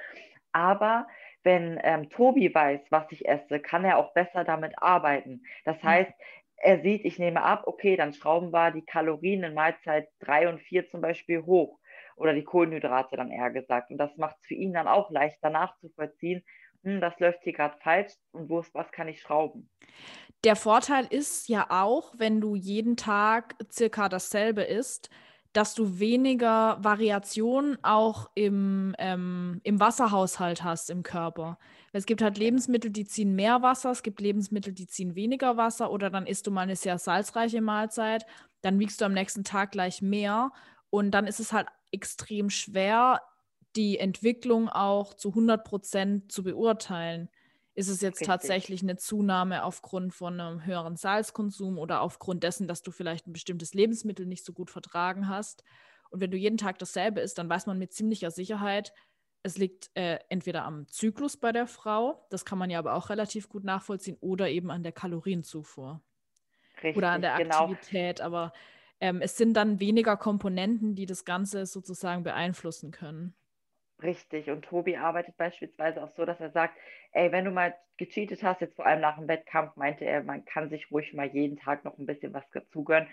[0.52, 1.06] Aber
[1.42, 5.42] wenn ähm, Tobi weiß, was ich esse, kann er auch besser damit arbeiten.
[5.64, 5.90] Das Ja.
[5.90, 6.12] heißt,
[6.56, 10.60] er sieht, ich nehme ab, okay, dann schrauben wir die Kalorien in Mahlzeit 3 und
[10.60, 11.78] 4 zum Beispiel hoch.
[12.16, 13.90] Oder die Kohlenhydrate dann eher gesagt.
[13.90, 16.44] Und das macht es für ihn dann auch leichter nachzuvollziehen,
[16.84, 19.70] hm, das läuft hier gerade falsch und wo ist was kann ich schrauben.
[20.44, 25.08] Der Vorteil ist ja auch, wenn du jeden Tag circa dasselbe isst,
[25.54, 31.58] dass du weniger Variation auch im, ähm, im Wasserhaushalt hast im Körper.
[31.92, 35.90] Es gibt halt Lebensmittel, die ziehen mehr Wasser, es gibt Lebensmittel, die ziehen weniger Wasser
[35.90, 38.26] oder dann isst du mal eine sehr salzreiche Mahlzeit,
[38.60, 40.50] dann wiegst du am nächsten Tag gleich mehr
[40.90, 43.22] und dann ist es halt extrem schwer,
[43.76, 47.30] die Entwicklung auch zu 100 Prozent zu beurteilen.
[47.74, 48.26] Ist es jetzt Richtig.
[48.28, 53.32] tatsächlich eine Zunahme aufgrund von einem höheren Salzkonsum oder aufgrund dessen, dass du vielleicht ein
[53.32, 55.64] bestimmtes Lebensmittel nicht so gut vertragen hast?
[56.10, 58.92] Und wenn du jeden Tag dasselbe isst, dann weiß man mit ziemlicher Sicherheit,
[59.42, 63.10] es liegt äh, entweder am Zyklus bei der Frau, das kann man ja aber auch
[63.10, 66.02] relativ gut nachvollziehen, oder eben an der Kalorienzufuhr
[66.82, 67.64] Richtig, oder an der genau.
[67.64, 68.20] Aktivität.
[68.20, 68.52] Aber
[69.00, 73.34] ähm, es sind dann weniger Komponenten, die das Ganze sozusagen beeinflussen können.
[74.02, 74.50] Richtig.
[74.50, 76.76] Und Tobi arbeitet beispielsweise auch so, dass er sagt,
[77.12, 80.44] ey, wenn du mal gecheatet hast, jetzt vor allem nach dem Wettkampf, meinte er, man
[80.44, 83.08] kann sich ruhig mal jeden Tag noch ein bisschen was dazu gönnen.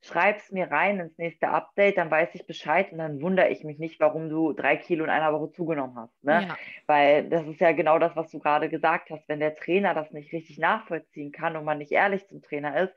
[0.00, 3.80] Schreib's mir rein ins nächste Update, dann weiß ich Bescheid und dann wundere ich mich
[3.80, 6.22] nicht, warum du drei Kilo in einer Woche zugenommen hast.
[6.22, 6.46] Ne?
[6.48, 9.28] Ja, Weil das ist ja genau das, was du gerade gesagt hast.
[9.28, 12.94] Wenn der Trainer das nicht richtig nachvollziehen kann und man nicht ehrlich zum Trainer ist,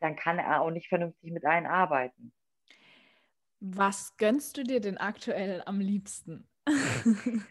[0.00, 2.32] dann kann er auch nicht vernünftig mit allen arbeiten.
[3.60, 6.48] Was gönnst du dir denn aktuell am liebsten?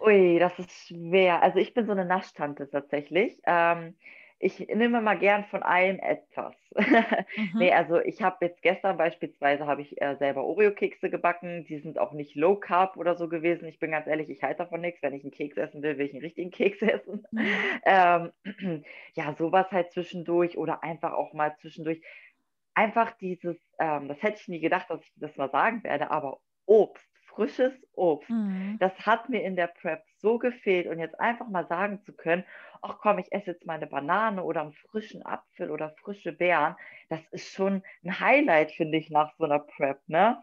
[0.00, 1.42] Ui, das ist schwer.
[1.42, 3.40] Also ich bin so eine Naschtante tatsächlich.
[3.46, 3.94] Ähm,
[4.40, 6.54] ich nehme mal gern von allem etwas.
[7.36, 7.58] Mhm.
[7.58, 11.64] nee, also ich habe jetzt gestern beispielsweise habe ich äh, selber Oreo-Kekse gebacken.
[11.64, 13.66] Die sind auch nicht Low Carb oder so gewesen.
[13.68, 15.02] Ich bin ganz ehrlich, ich halte davon nichts.
[15.02, 17.26] Wenn ich einen Keks essen will, will ich einen richtigen Keks essen.
[17.32, 17.46] Mhm.
[17.84, 18.32] Ähm,
[19.14, 22.00] ja, sowas halt zwischendurch oder einfach auch mal zwischendurch.
[22.74, 26.38] Einfach dieses, ähm, das hätte ich nie gedacht, dass ich das mal sagen werde, aber
[26.66, 28.28] Obst frisches Obst.
[28.28, 28.76] Mhm.
[28.80, 32.44] Das hat mir in der Prep so gefehlt und jetzt einfach mal sagen zu können,
[32.82, 36.74] ach komm, ich esse jetzt mal eine Banane oder einen frischen Apfel oder frische Beeren,
[37.08, 40.40] das ist schon ein Highlight, finde ich, nach so einer Prep, ne?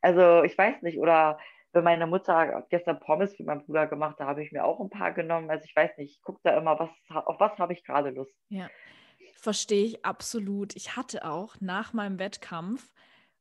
[0.00, 1.38] Also ich weiß nicht, oder
[1.72, 4.88] wenn meine Mutter gestern Pommes für meinen Bruder gemacht, da habe ich mir auch ein
[4.88, 5.50] paar genommen.
[5.50, 6.88] Also ich weiß nicht, ich gucke da immer, was,
[7.26, 8.34] auf was habe ich gerade Lust.
[8.48, 8.70] Ja,
[9.36, 10.74] verstehe ich absolut.
[10.74, 12.90] Ich hatte auch nach meinem Wettkampf,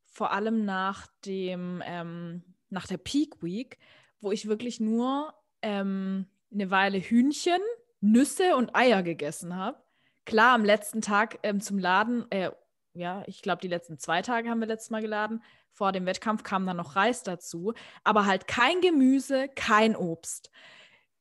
[0.04, 3.78] vor allem nach dem ähm, nach der Peak Week,
[4.22, 7.62] wo ich wirklich nur ähm, eine Weile Hühnchen,
[8.02, 9.78] Nüsse und Eier gegessen habe.
[10.26, 12.52] Klar, am letzten Tag ähm, zum Laden, äh,
[12.94, 15.44] ja, ich glaube, die letzten zwei Tage haben wir letztes Mal geladen.
[15.72, 20.52] Vor dem Wettkampf kam dann noch Reis dazu, aber halt kein Gemüse, kein Obst.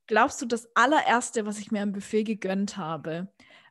[0.07, 3.29] Glaubst du, das allererste, was ich mir am Buffet gegönnt habe,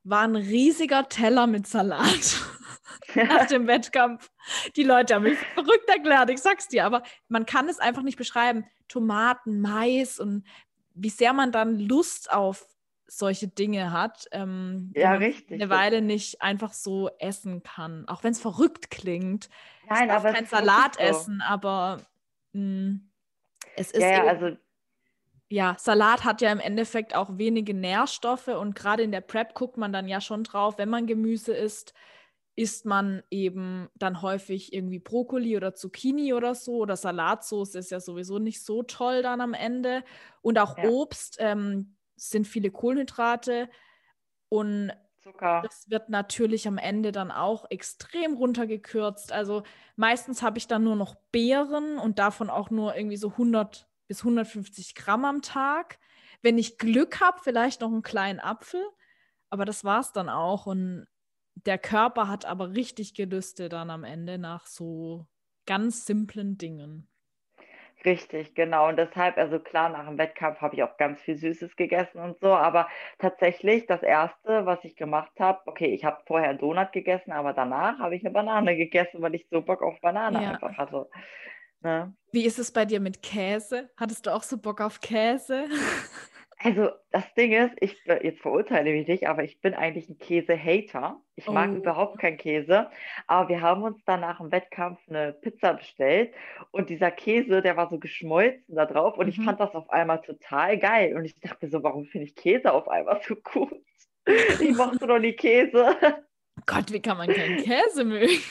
[0.10, 2.41] war ein riesiger Teller mit Salat
[3.15, 4.32] nach dem Wettkampf.
[4.76, 8.17] Die Leute haben mich verrückt erklärt, ich sag's dir, aber man kann es einfach nicht
[8.17, 8.65] beschreiben.
[8.88, 10.46] Tomaten, Mais und
[10.93, 12.65] wie sehr man dann Lust auf
[13.08, 15.62] solche Dinge hat, ähm, ja, richtig.
[15.62, 18.08] eine Weile nicht einfach so essen kann.
[18.08, 19.50] Auch wenn es verrückt klingt.
[19.89, 21.02] Nein, ich aber kein Salat so.
[21.02, 22.02] essen, aber
[22.52, 23.10] mh, mm,
[23.76, 24.58] es ist ja, ja, also
[25.49, 29.77] ja, Salat hat ja im Endeffekt auch wenige Nährstoffe und gerade in der Prep guckt
[29.77, 31.93] man dann ja schon drauf, wenn man Gemüse isst,
[32.55, 37.99] isst man eben dann häufig irgendwie Brokkoli oder Zucchini oder so oder Salatsauce ist ja
[37.99, 40.03] sowieso nicht so toll dann am Ende
[40.41, 40.89] und auch ja.
[40.89, 43.69] Obst ähm, sind viele Kohlenhydrate
[44.49, 45.62] und Zucker.
[45.62, 49.31] Das wird natürlich am Ende dann auch extrem runtergekürzt.
[49.31, 49.63] Also
[49.95, 54.22] meistens habe ich dann nur noch Beeren und davon auch nur irgendwie so 100 bis
[54.22, 56.00] 150 Gramm am Tag.
[56.41, 58.82] Wenn ich Glück habe, vielleicht noch einen kleinen Apfel.
[59.50, 60.65] Aber das war es dann auch.
[60.65, 61.08] Und
[61.56, 65.28] der Körper hat aber richtig Gelüste dann am Ende nach so
[65.65, 67.08] ganz simplen Dingen.
[68.06, 68.88] Richtig, genau.
[68.89, 72.39] Und deshalb, also klar, nach dem Wettkampf habe ich auch ganz viel Süßes gegessen und
[72.39, 72.54] so.
[72.54, 77.32] Aber tatsächlich, das Erste, was ich gemacht habe, okay, ich habe vorher einen Donut gegessen,
[77.32, 80.52] aber danach habe ich eine Banane gegessen, weil ich so Bock auf Banane ja.
[80.52, 81.10] einfach hatte.
[81.81, 82.13] Ne?
[82.31, 83.89] Wie ist es bei dir mit Käse?
[83.97, 85.65] Hattest du auch so Bock auf Käse?
[86.59, 91.21] Also das Ding ist, ich jetzt verurteile mich nicht, aber ich bin eigentlich ein Käse-Hater.
[91.35, 91.75] Ich mag oh.
[91.75, 92.89] überhaupt keinen Käse.
[93.27, 96.33] Aber wir haben uns dann nach dem Wettkampf eine Pizza bestellt
[96.71, 99.33] und dieser Käse, der war so geschmolzen da drauf und mhm.
[99.33, 101.15] ich fand das auf einmal total geil.
[101.15, 103.79] Und ich dachte so, warum finde ich Käse auf einmal so gut?
[104.25, 105.95] Ich mochte doch nie Käse.
[106.67, 108.41] Gott, wie kann man keinen Käse mögen?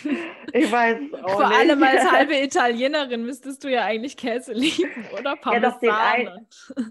[0.53, 1.59] Ich weiß es auch Vor nicht.
[1.59, 5.37] allem als halbe Italienerin müsstest du ja eigentlich Käse lieben, oder?
[5.37, 5.83] Parmesan.
[5.83, 6.39] Ja,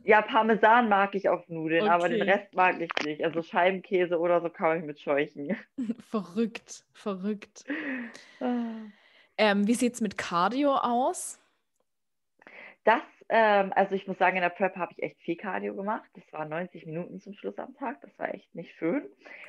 [0.03, 1.91] ja Parmesan mag ich auf Nudeln, okay.
[1.91, 3.23] aber den Rest mag ich nicht.
[3.25, 5.57] Also Scheibenkäse oder so kann ich mit scheuchen.
[6.11, 7.65] Verrückt, verrückt.
[8.39, 8.75] Ah.
[9.39, 11.39] ähm, wie sieht es mit Cardio aus?
[12.83, 16.09] Das ähm, also ich muss sagen, in der Prep habe ich echt viel Cardio gemacht.
[16.13, 18.01] Das waren 90 Minuten zum Schluss am Tag.
[18.01, 19.03] Das war echt nicht schön.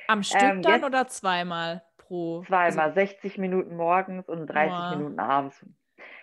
[0.07, 2.43] Am Stück ähm, dann oder zweimal pro?
[2.43, 4.95] Zweimal, also, 60 Minuten morgens und 30 wow.
[4.97, 5.65] Minuten abends.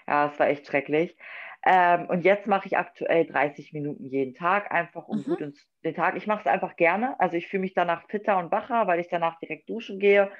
[0.07, 1.17] Ja, es war echt schrecklich.
[1.67, 5.25] Ähm, und jetzt mache ich aktuell 30 Minuten jeden Tag, einfach um mhm.
[5.25, 6.17] gut ins, den Tag.
[6.17, 7.19] Ich mache es einfach gerne.
[7.21, 10.31] Also ich fühle mich danach fitter und wacher, weil ich danach direkt duschen gehe.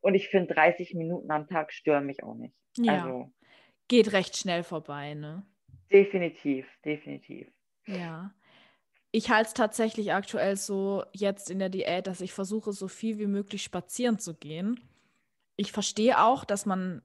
[0.00, 2.54] Und ich finde, 30 Minuten am Tag stören mich auch nicht.
[2.76, 3.04] Ja.
[3.04, 3.32] Also,
[3.88, 5.46] Geht recht schnell vorbei, ne?
[5.92, 7.48] Definitiv, definitiv.
[7.86, 8.34] Ja.
[9.12, 13.18] Ich halte es tatsächlich aktuell so jetzt in der Diät, dass ich versuche, so viel
[13.18, 14.80] wie möglich spazieren zu gehen.
[15.56, 17.02] Ich verstehe auch, dass man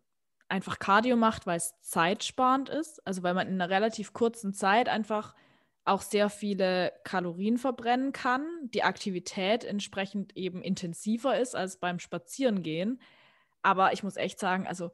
[0.50, 3.06] einfach Cardio macht, weil es zeitsparend ist.
[3.08, 5.36] Also weil man in einer relativ kurzen Zeit einfach
[5.86, 13.02] auch sehr viele Kalorien verbrennen kann, die Aktivität entsprechend eben intensiver ist als beim Spazierengehen.
[13.64, 14.92] Aber ich muss echt sagen, also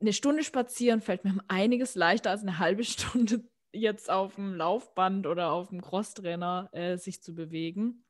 [0.00, 5.26] eine Stunde spazieren fällt mir einiges leichter als eine halbe Stunde jetzt auf dem Laufband
[5.26, 8.04] oder auf dem Crosstrainer äh, sich zu bewegen.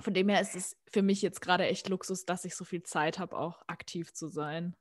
[0.00, 2.82] Von dem her ist es für mich jetzt gerade echt Luxus, dass ich so viel
[2.82, 4.74] Zeit habe, auch aktiv zu sein.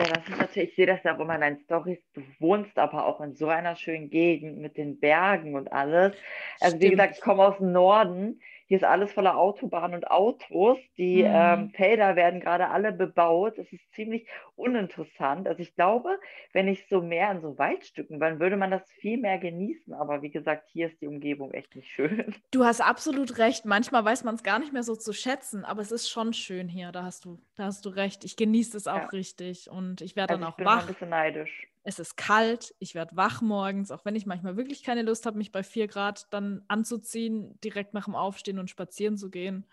[0.00, 1.98] Ja, das ist natürlich, ich sehe das ja auch immer in deinen Stories.
[2.14, 6.14] Du wohnst aber auch in so einer schönen Gegend mit den Bergen und alles.
[6.60, 6.82] Also, Stimmt.
[6.82, 10.78] wie gesagt, ich komme aus dem Norden hier ist alles voller Autobahnen und Autos.
[10.96, 11.30] Die Mhm.
[11.32, 13.58] ähm, Felder werden gerade alle bebaut.
[13.58, 15.48] Es ist ziemlich uninteressant.
[15.48, 16.18] Also ich glaube,
[16.52, 19.92] wenn ich so mehr in so Waldstücken dann würde man das viel mehr genießen.
[19.94, 22.34] Aber wie gesagt, hier ist die Umgebung echt nicht schön.
[22.50, 23.64] Du hast absolut recht.
[23.66, 26.68] Manchmal weiß man es gar nicht mehr so zu schätzen, aber es ist schon schön
[26.68, 26.92] hier.
[26.92, 28.24] Da hast du, da hast du recht.
[28.24, 29.04] Ich genieße es auch Ja.
[29.12, 30.86] richtig und ich werde Also dann ich auch bin immer ein wach.
[30.86, 31.68] bisschen neidisch.
[31.84, 35.38] Es ist kalt, ich werde wach morgens, auch wenn ich manchmal wirklich keine Lust habe,
[35.38, 39.66] mich bei 4 Grad dann anzuziehen, direkt nach dem Aufstehen und spazieren zu gehen.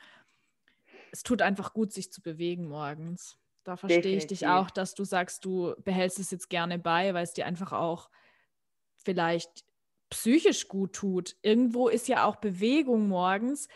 [1.12, 3.38] Es tut einfach gut, sich zu bewegen morgens.
[3.64, 7.24] Da verstehe ich dich auch, dass du sagst, du behältst es jetzt gerne bei, weil
[7.24, 8.10] es dir einfach auch
[8.96, 9.66] vielleicht
[10.10, 11.36] psychisch gut tut.
[11.42, 13.68] Irgendwo ist ja auch Bewegung morgens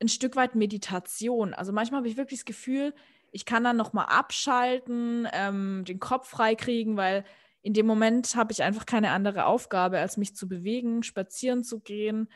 [0.00, 1.54] ein Stück weit Meditation.
[1.54, 2.94] Also manchmal habe ich wirklich das Gefühl,
[3.30, 7.24] ich kann dann nochmal abschalten, ähm, den Kopf freikriegen, weil
[7.62, 11.80] in dem Moment habe ich einfach keine andere Aufgabe, als mich zu bewegen, spazieren zu
[11.80, 12.28] gehen.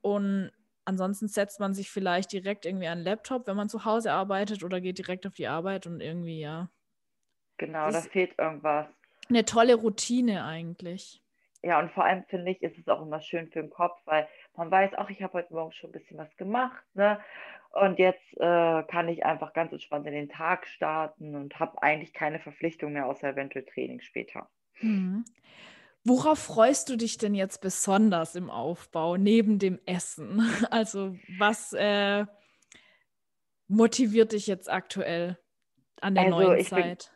[0.00, 0.52] Und
[0.84, 4.62] ansonsten setzt man sich vielleicht direkt irgendwie an den Laptop, wenn man zu Hause arbeitet
[4.62, 6.68] oder geht direkt auf die Arbeit und irgendwie, ja.
[7.58, 8.86] Genau, da fehlt irgendwas.
[9.28, 11.22] Eine tolle Routine eigentlich.
[11.62, 14.28] Ja, und vor allem finde ich, ist es auch immer schön für den Kopf, weil
[14.54, 17.18] man weiß, ach, ich habe heute Morgen schon ein bisschen was gemacht, ne?
[17.70, 22.12] Und jetzt äh, kann ich einfach ganz entspannt in den Tag starten und habe eigentlich
[22.12, 24.48] keine Verpflichtung mehr, außer eventuell Training später.
[24.80, 25.24] Mhm.
[26.06, 30.42] Worauf freust du dich denn jetzt besonders im Aufbau, neben dem Essen?
[30.70, 32.26] Also, was äh,
[33.68, 35.38] motiviert dich jetzt aktuell
[36.00, 37.12] an der Also, neuen ich bin- Zeit?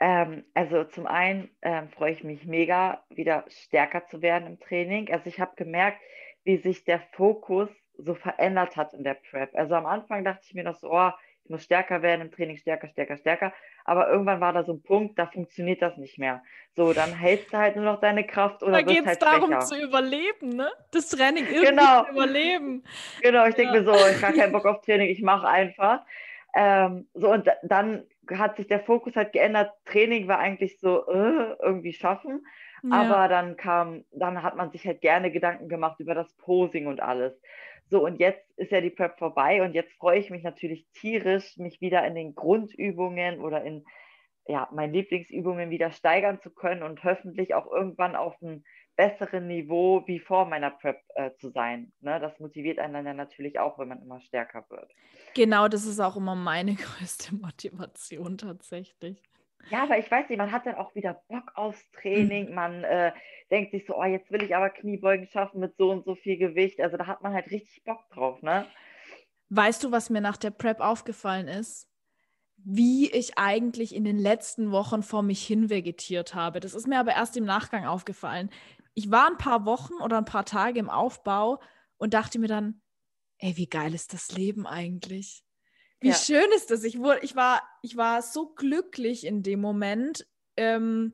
[0.00, 5.12] Ähm, also zum einen ähm, freue ich mich mega, wieder stärker zu werden im Training.
[5.12, 6.00] Also ich habe gemerkt,
[6.44, 9.54] wie sich der Fokus so verändert hat in der Prep.
[9.54, 11.10] Also am Anfang dachte ich mir noch so, oh,
[11.44, 13.52] ich muss stärker werden im Training, stärker, stärker, stärker.
[13.84, 16.42] Aber irgendwann war da so ein Punkt, da funktioniert das nicht mehr.
[16.74, 19.60] So, dann hältst du halt nur noch deine Kraft oder Da wirst geht es darum
[19.60, 20.70] zu überleben, ne?
[20.92, 22.04] Das Training irgendwie Genau.
[22.04, 22.84] zu überleben.
[23.20, 23.80] Genau, ich denke Ja.
[23.80, 26.00] mir so, ich habe keinen Bock auf Training, ich mache einfach.
[26.54, 29.72] Ähm, so, und da- dann hat sich der Fokus halt geändert.
[29.86, 32.46] Training war eigentlich so, äh, irgendwie schaffen.
[32.84, 33.00] Ja.
[33.00, 37.00] Aber dann kam, dann hat man sich halt gerne Gedanken gemacht über das Posing und
[37.00, 37.40] alles.
[37.92, 41.58] So, und jetzt ist ja die Prep vorbei und jetzt freue ich mich natürlich tierisch,
[41.58, 43.84] mich wieder in den Grundübungen oder in
[44.46, 48.64] ja, meinen Lieblingsübungen wieder steigern zu können und hoffentlich auch irgendwann auf einem
[48.96, 51.92] besseren Niveau wie vor meiner Prep äh, zu sein.
[52.00, 52.18] Ne?
[52.18, 54.90] Das motiviert einen dann natürlich auch, wenn man immer stärker wird.
[55.34, 59.22] Genau, das ist auch immer meine größte Motivation tatsächlich.
[59.70, 62.54] Ja, aber ich weiß nicht, man hat dann auch wieder Bock aufs Training.
[62.54, 63.12] Man äh,
[63.50, 66.36] denkt sich so, oh, jetzt will ich aber Kniebeugen schaffen mit so und so viel
[66.36, 66.80] Gewicht.
[66.80, 68.66] Also da hat man halt richtig Bock drauf, ne?
[69.50, 71.88] Weißt du, was mir nach der Prep aufgefallen ist?
[72.56, 76.60] Wie ich eigentlich in den letzten Wochen vor mich hin vegetiert habe.
[76.60, 78.50] Das ist mir aber erst im Nachgang aufgefallen.
[78.94, 81.60] Ich war ein paar Wochen oder ein paar Tage im Aufbau
[81.96, 82.80] und dachte mir dann,
[83.38, 85.44] ey, wie geil ist das Leben eigentlich?
[86.02, 86.14] Wie Ja.
[86.14, 86.84] schön ist das?
[86.84, 90.26] Ich, wurde, ich, war, ich war so glücklich in dem Moment.
[90.56, 91.12] Ähm,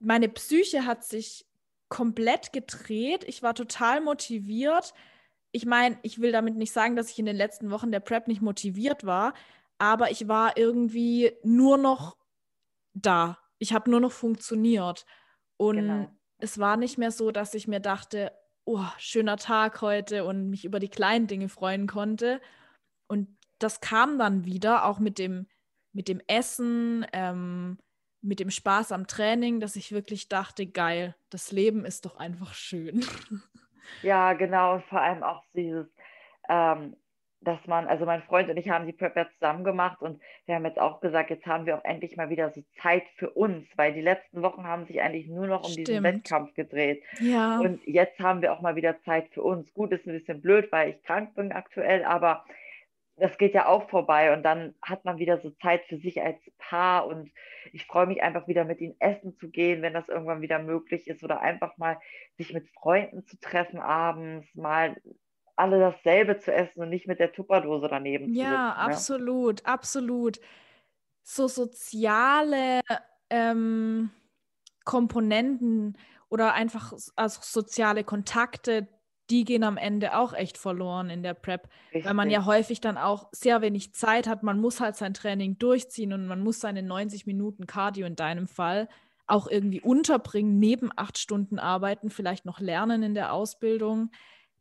[0.00, 1.46] meine Psyche hat sich
[1.88, 3.24] komplett gedreht.
[3.26, 4.92] Ich war total motiviert.
[5.52, 8.28] Ich meine, ich will damit nicht sagen, dass ich in den letzten Wochen der Prep
[8.28, 9.32] nicht motiviert war,
[9.78, 12.16] aber ich war irgendwie nur noch
[12.94, 13.38] da.
[13.58, 15.06] Ich habe nur noch funktioniert.
[15.56, 16.10] Und Genau.
[16.38, 18.32] es war nicht mehr so, dass ich mir dachte,
[18.64, 22.40] oh, schöner Tag heute und mich über die kleinen Dinge freuen konnte.
[23.08, 25.46] Und das kam dann wieder, auch mit dem,
[25.92, 27.78] mit dem Essen, ähm,
[28.20, 32.54] mit dem Spaß am Training, dass ich wirklich dachte, geil, das Leben ist doch einfach
[32.54, 33.04] schön.
[34.02, 34.74] Ja, genau.
[34.74, 35.86] Und vor allem auch dieses,
[36.48, 36.94] ähm,
[37.40, 40.56] dass man, also mein Freund und ich haben die Prep ja zusammen gemacht und wir
[40.56, 43.66] haben jetzt auch gesagt, jetzt haben wir auch endlich mal wieder so Zeit für uns,
[43.76, 46.04] weil die letzten Wochen haben sich eigentlich nur noch um diesen Stimmt.
[46.04, 47.02] Wettkampf gedreht.
[47.20, 49.72] Ja, Und jetzt haben wir auch mal wieder Zeit für uns.
[49.72, 52.44] Gut, ist ein bisschen blöd, weil ich krank bin aktuell, aber
[53.20, 56.38] das geht ja auch vorbei und dann hat man wieder so Zeit für sich als
[56.58, 57.30] Paar und
[57.72, 61.08] ich freue mich einfach wieder mit ihnen essen zu gehen, wenn das irgendwann wieder möglich
[61.08, 61.98] ist oder einfach mal
[62.36, 64.96] sich mit Freunden zu treffen abends, mal
[65.56, 68.50] alle dasselbe zu essen und nicht mit der Tupperdose daneben zu ja.
[68.50, 68.76] Ne?
[68.76, 70.40] absolut, absolut.
[71.22, 72.80] So soziale
[73.28, 74.10] ähm,
[74.84, 75.98] Komponenten
[76.30, 78.86] oder einfach also soziale Kontakte,
[79.30, 82.54] die gehen am Ende auch echt verloren in der Prep, weil man ja Richtig.
[82.54, 84.42] häufig dann auch sehr wenig Zeit hat.
[84.42, 88.46] Man muss halt sein Training durchziehen und man muss seine 90 Minuten Cardio in deinem
[88.46, 88.88] Fall
[89.26, 94.10] auch irgendwie unterbringen, neben acht Stunden arbeiten, vielleicht noch lernen in der Ausbildung.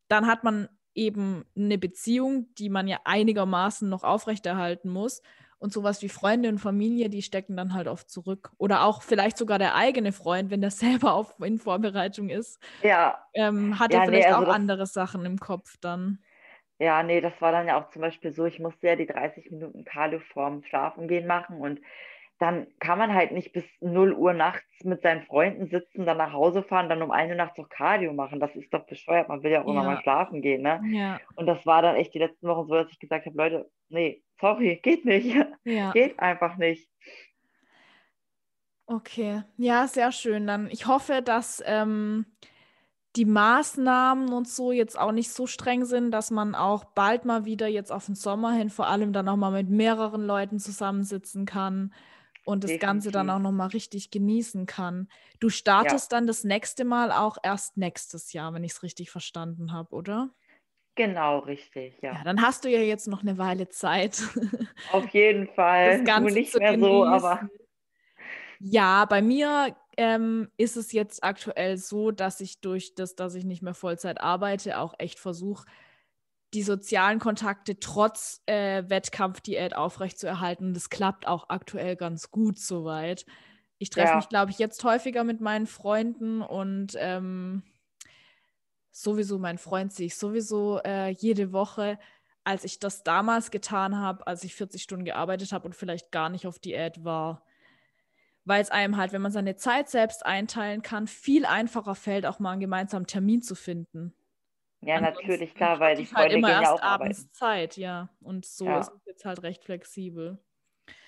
[0.09, 5.21] Dann hat man eben eine Beziehung, die man ja einigermaßen noch aufrechterhalten muss.
[5.59, 8.51] Und sowas wie Freunde und Familie, die stecken dann halt oft zurück.
[8.57, 13.23] Oder auch vielleicht sogar der eigene Freund, wenn der selber auf, in Vorbereitung ist, Ja,
[13.33, 16.19] ähm, hat Ja, er nee, vielleicht also auch andere Sachen im Kopf dann.
[16.79, 19.49] Ja, nee, das war dann ja auch zum Beispiel so, ich musste ja die 30
[19.51, 21.81] Minuten Cardio vorm Schlafengehen machen und
[22.39, 26.33] dann kann man halt nicht bis 0 Uhr nachts mit seinen Freunden sitzen, dann nach
[26.33, 28.39] Hause fahren, dann um 1 Uhr nachts noch Cardio machen.
[28.39, 29.29] Das ist doch bescheuert.
[29.29, 30.83] Man will ja auch immer mal Ja, schlafen gehen, ne?
[30.91, 33.71] ja, Und das war dann echt die letzten Wochen so, dass ich gesagt habe, Leute,
[33.89, 35.35] nee, sorry, geht nicht.
[35.65, 35.93] ja.
[35.93, 36.89] Geht einfach nicht.
[38.85, 40.47] Okay, ja, sehr schön.
[40.47, 42.25] Dann ich hoffe, dass ähm,
[43.15, 47.45] die Maßnahmen und so jetzt auch nicht so streng sind, dass man auch bald mal
[47.45, 51.45] wieder jetzt auf den Sommer hin vor allem dann auch mal mit mehreren Leuten zusammensitzen
[51.45, 51.93] kann
[52.47, 53.41] und das Ganze dann auch Definitiv.
[53.41, 55.09] noch mal richtig genießen kann.
[55.39, 59.11] Du Ja, startest dann das nächste Mal auch erst nächstes Jahr, wenn ich es richtig
[59.11, 60.31] verstanden habe, oder?
[60.95, 62.23] genau richtig, Ja, ja.
[62.23, 64.21] dann hast du ja jetzt noch eine Weile Zeit,
[64.85, 65.47] Auf jeden
[65.83, 66.11] das Fall.
[66.15, 67.49] Du Ganze nicht zu mehr so, aber genießen.
[68.59, 73.45] Ja, bei mir ähm, ist es jetzt aktuell so, dass ich durch das, dass ich
[73.45, 75.65] nicht mehr Vollzeit arbeite, auch echt versuche,
[76.53, 80.73] die sozialen Kontakte trotz äh, Wettkampfdiät aufrechtzuerhalten.
[80.73, 83.25] Das klappt auch aktuell ganz gut soweit.
[83.79, 87.63] Ich treffe mich, ja, glaube ich, jetzt häufiger mit meinen Freunden und ähm,
[88.91, 91.99] sowieso mein Freund sehe ich sowieso äh, jede Woche.
[92.43, 96.29] Als ich das damals getan habe, als ich 40 Stunden gearbeitet habe und vielleicht gar
[96.29, 97.43] nicht auf Diät war
[98.47, 102.39] weil es einem halt, wenn man seine Zeit selbst einteilen kann, viel einfacher fällt, auch
[102.39, 104.13] mal einen gemeinsamen Termin zu finden.
[104.81, 107.31] Ja, natürlich, Ansonsten klar, weil die ich halt Freunde immer gehen ja auch abends arbeiten.
[107.31, 108.09] Zeit, ja.
[108.21, 110.43] Und so ist Ja, es jetzt halt recht flexibel.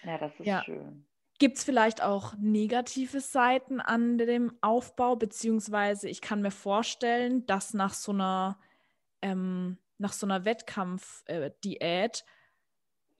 [0.03, 0.65] ja, das ist Ja.
[0.65, 1.07] schön.
[1.39, 7.73] Gibt es vielleicht auch negative Seiten an dem Aufbau, beziehungsweise ich kann mir vorstellen, dass
[7.73, 8.59] nach so einer,
[9.21, 12.25] ähm, nach so einer Wettkampfdiät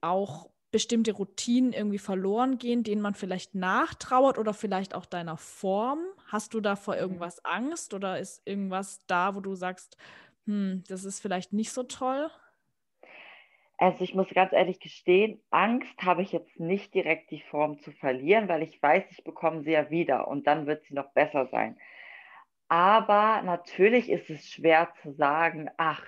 [0.01, 5.99] auch bestimmte Routinen irgendwie verloren gehen, denen man vielleicht nachtrauert oder vielleicht auch deiner Form?
[6.27, 7.19] Hast du da vor Mhm.
[7.19, 9.97] irgendwas Angst oder ist irgendwas da, wo du sagst,
[10.45, 12.29] hm, das ist vielleicht nicht so toll?
[13.77, 17.91] Also ich muss ganz ehrlich gestehen, Angst habe ich jetzt nicht direkt die Form zu
[17.93, 21.47] verlieren, weil ich weiß, ich bekomme sie ja wieder und dann wird sie noch besser
[21.47, 21.77] sein.
[22.67, 26.03] Aber natürlich ist es schwer zu sagen, ach,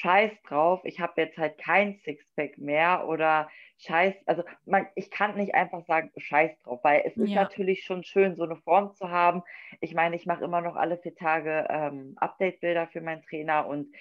[0.00, 5.36] scheiß drauf, ich habe jetzt halt kein Sixpack mehr oder scheiß, also man, ich kann
[5.36, 8.94] nicht einfach sagen, scheiß drauf, weil es ist Ja, natürlich schon schön, so eine Form
[8.94, 9.42] zu haben.
[9.80, 13.94] Ich meine, ich mache immer noch alle vier Tage ähm, Update-Bilder für meinen Trainer und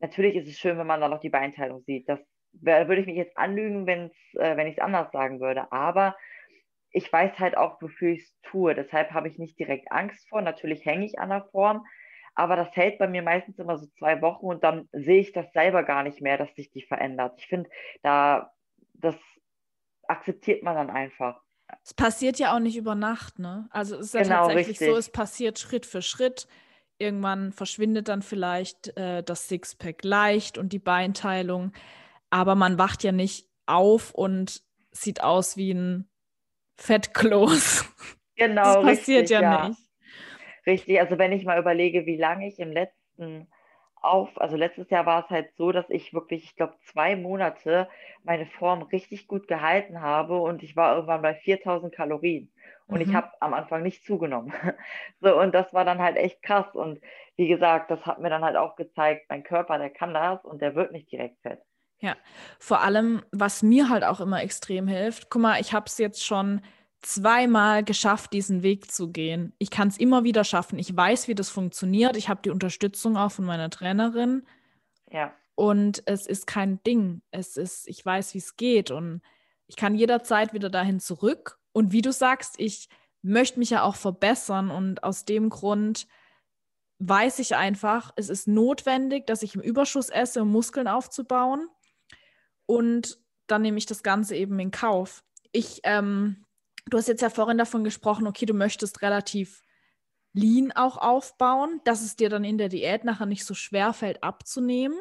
[0.00, 2.08] natürlich ist es schön, wenn man dann noch die Beinteilung sieht.
[2.08, 2.20] Das
[2.52, 5.72] wär- würde ich mich jetzt anlügen, wenn's, äh, wenn ich es anders sagen würde.
[5.72, 6.16] Aber
[6.90, 8.74] ich weiß halt auch, wofür ich es tue.
[8.74, 10.40] Deshalb habe ich nicht direkt Angst vor.
[10.42, 11.84] Natürlich hänge ich an der Form,
[12.38, 15.52] aber das hält bei mir meistens immer so zwei Wochen und dann sehe ich das
[15.52, 17.34] selber gar nicht mehr, dass sich die verändert.
[17.40, 17.68] Ich finde,
[18.02, 18.52] da,
[18.94, 19.16] das
[20.08, 21.42] akzeptiert man dann einfach.
[21.84, 23.68] es passiert ja auch nicht über Nacht, ne?
[23.70, 25.12] Also es ist ja Genau, tatsächlich so, es richtig.
[25.12, 26.46] passiert Schritt für Schritt.
[26.98, 31.72] Irgendwann verschwindet dann vielleicht äh, das Sixpack leicht und die Beinteilung,
[32.30, 36.08] aber man wacht ja nicht auf und sieht aus wie ein
[36.78, 37.84] Fettkloß.
[38.62, 39.68] Das Genau, passiert richtig, ja ja.
[39.68, 39.87] nicht.
[40.68, 41.00] Richtig.
[41.00, 43.48] Also wenn ich mal überlege, wie lange ich im letzten
[44.02, 47.88] auf, also letztes Jahr war es halt so, dass ich wirklich, ich glaube, zwei Monate
[48.24, 52.52] meine Form richtig gut gehalten habe und ich war irgendwann bei 4000 Kalorien
[52.86, 53.14] und ich Mhm.
[53.14, 54.52] habe am Anfang nicht zugenommen.
[55.22, 57.00] So, und das war dann halt echt krass und
[57.36, 60.62] wie gesagt, das hat mir dann halt auch gezeigt, mein Körper, der kann das und
[60.62, 61.60] der wird nicht direkt fett.
[62.00, 62.16] Ja,
[62.60, 66.24] vor allem, was mir halt auch immer extrem hilft, guck mal, ich habe es jetzt
[66.24, 66.60] schon
[67.02, 69.52] zweimal geschafft, diesen Weg zu gehen.
[69.58, 70.78] Ich kann es immer wieder schaffen.
[70.78, 72.16] Ich weiß, wie das funktioniert.
[72.16, 74.46] Ich habe die Unterstützung auch von meiner Trainerin
[75.10, 77.20] Ja, und es ist kein Ding.
[77.32, 79.22] Es ist, ich weiß, wie es geht und
[79.66, 81.58] ich kann jederzeit wieder dahin zurück.
[81.72, 82.88] Und wie du sagst, ich
[83.22, 86.06] möchte mich ja auch verbessern und aus dem Grund
[87.00, 91.68] weiß ich einfach, es ist notwendig, dass ich im Überschuss esse, um Muskeln aufzubauen.
[92.66, 93.18] Und
[93.48, 95.24] dann nehme ich das Ganze eben in Kauf.
[95.50, 96.44] Ich, ähm,
[96.90, 99.62] du hast jetzt ja vorhin davon gesprochen, okay, du möchtest relativ
[100.32, 104.22] lean auch aufbauen, dass es dir dann in der Diät nachher nicht so schwer fällt
[104.22, 104.98] abzunehmen.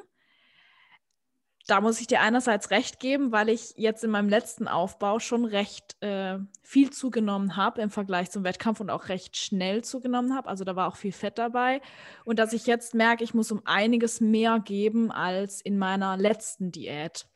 [1.68, 5.44] Da muss ich dir einerseits recht geben, weil ich jetzt in meinem letzten Aufbau schon
[5.44, 10.48] recht äh, viel zugenommen habe im Vergleich zum Wettkampf und auch recht schnell zugenommen habe.
[10.48, 11.82] Also da war auch viel Fett dabei.
[12.24, 16.72] Und dass ich jetzt merke, ich muss um einiges mehr geben als in meiner letzten
[16.72, 17.28] Diät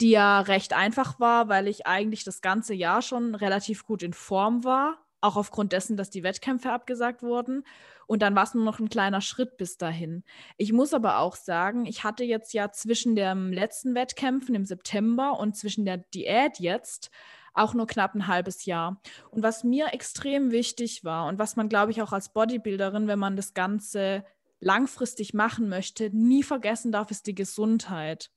[0.00, 4.12] die ja recht einfach war, weil ich eigentlich das ganze Jahr schon relativ gut in
[4.12, 7.64] Form war, auch aufgrund dessen, dass die Wettkämpfe abgesagt wurden.
[8.06, 10.22] Und dann war es nur noch ein kleiner Schritt bis dahin.
[10.56, 15.38] Ich muss aber auch sagen, ich hatte jetzt ja zwischen den letzten Wettkämpfen im September
[15.40, 17.10] und zwischen der Diät jetzt
[17.56, 19.00] auch nur knapp ein halbes Jahr.
[19.30, 23.18] Und was mir extrem wichtig war und was man, glaube ich, auch als Bodybuilderin, wenn
[23.18, 24.24] man das Ganze
[24.60, 28.30] langfristig machen möchte, nie vergessen darf, ist die Gesundheit.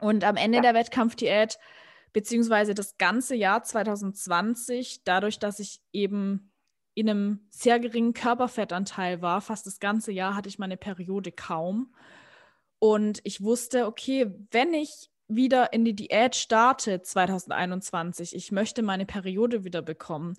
[0.00, 0.62] Und am Ende ja.
[0.62, 1.58] der Wettkampfdiät,
[2.12, 6.52] beziehungsweise das ganze Jahr 2020, dadurch, dass ich eben
[6.94, 11.92] in einem sehr geringen Körperfettanteil war, fast das ganze Jahr hatte ich meine Periode kaum.
[12.78, 19.06] Und ich wusste, okay, wenn ich wieder in die Diät starte 2021, ich möchte meine
[19.06, 20.36] Periode wieder bekommen.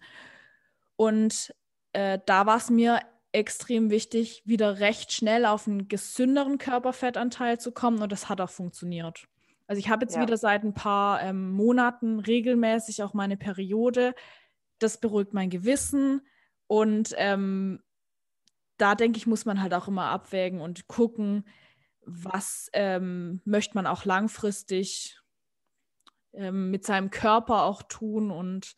[0.95, 1.53] Und
[1.93, 2.99] äh, da war es mir
[3.32, 8.49] extrem wichtig, wieder recht schnell auf einen gesünderen Körperfettanteil zu kommen und das hat auch
[8.49, 9.28] funktioniert.
[9.68, 10.22] Also ich habe jetzt ja.
[10.22, 14.13] wieder seit ein paar ähm, Monaten regelmäßig auch meine Periode.
[14.80, 16.22] Das beruhigt mein Gewissen
[16.68, 17.82] und ähm,
[18.78, 21.47] da denke ich, muss man halt auch immer abwägen und gucken,
[22.01, 25.20] was ähm, möchte man auch langfristig
[26.34, 28.76] ähm, mit seinem Körper auch tun und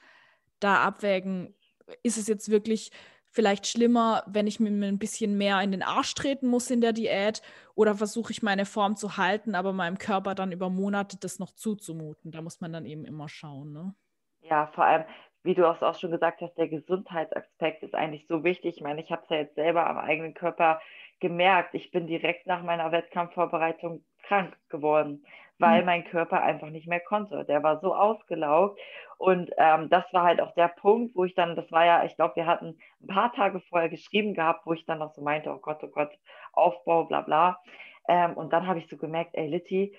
[0.60, 1.56] da abwägen,
[2.04, 2.92] ist es jetzt wirklich
[3.38, 6.92] vielleicht schlimmer, wenn ich mir ein bisschen mehr in den Arsch treten muss in der
[6.92, 7.44] Diät
[7.76, 11.52] oder versuche ich meine Form zu halten, aber meinem Körper dann über Monate das noch
[11.52, 12.32] zuzumuten.
[12.32, 13.74] Da muss man dann eben immer schauen.
[13.74, 13.94] Ne?
[14.42, 15.04] Ja, vor allem,
[15.44, 18.78] wie du auch schon gesagt hast, der Gesundheitsaspekt ist eigentlich so wichtig.
[18.78, 20.82] Ich meine, ich habe es ja jetzt selber am eigenen Körper
[21.20, 25.24] gemerkt, ich bin direkt nach meiner Wettkampfvorbereitung krank geworden,
[25.60, 25.86] weil mhm.
[25.86, 27.46] mein Körper einfach nicht mehr konnte.
[27.46, 28.80] Der war so ausgelaugt.
[29.18, 32.16] Und ähm, das war halt auch der Punkt, wo ich dann, das war ja, ich
[32.16, 35.50] glaube, wir hatten ein paar Tage vorher geschrieben gehabt, wo ich dann noch so meinte,
[35.52, 36.12] oh Gott, oh Gott,
[36.54, 37.60] Aufbau, bla bla.
[38.08, 39.98] Ähm, und dann habe ich so gemerkt, ey Litti,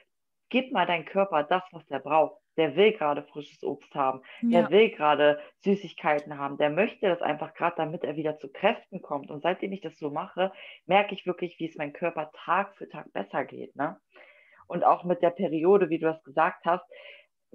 [0.51, 4.63] gib mal deinem Körper das, was er braucht der will gerade frisches Obst haben, ja.
[4.63, 9.01] der will gerade Süßigkeiten haben, der möchte das einfach gerade, damit er wieder zu Kräften
[9.01, 9.31] kommt.
[9.31, 10.53] Und seitdem ich das so mache,
[10.85, 13.77] merke ich wirklich, wie es meinem Körper Tag für Tag besser geht.
[13.77, 13.97] Ne?
[14.69, 16.85] Und auch mit der Periode, wie du das gesagt hast,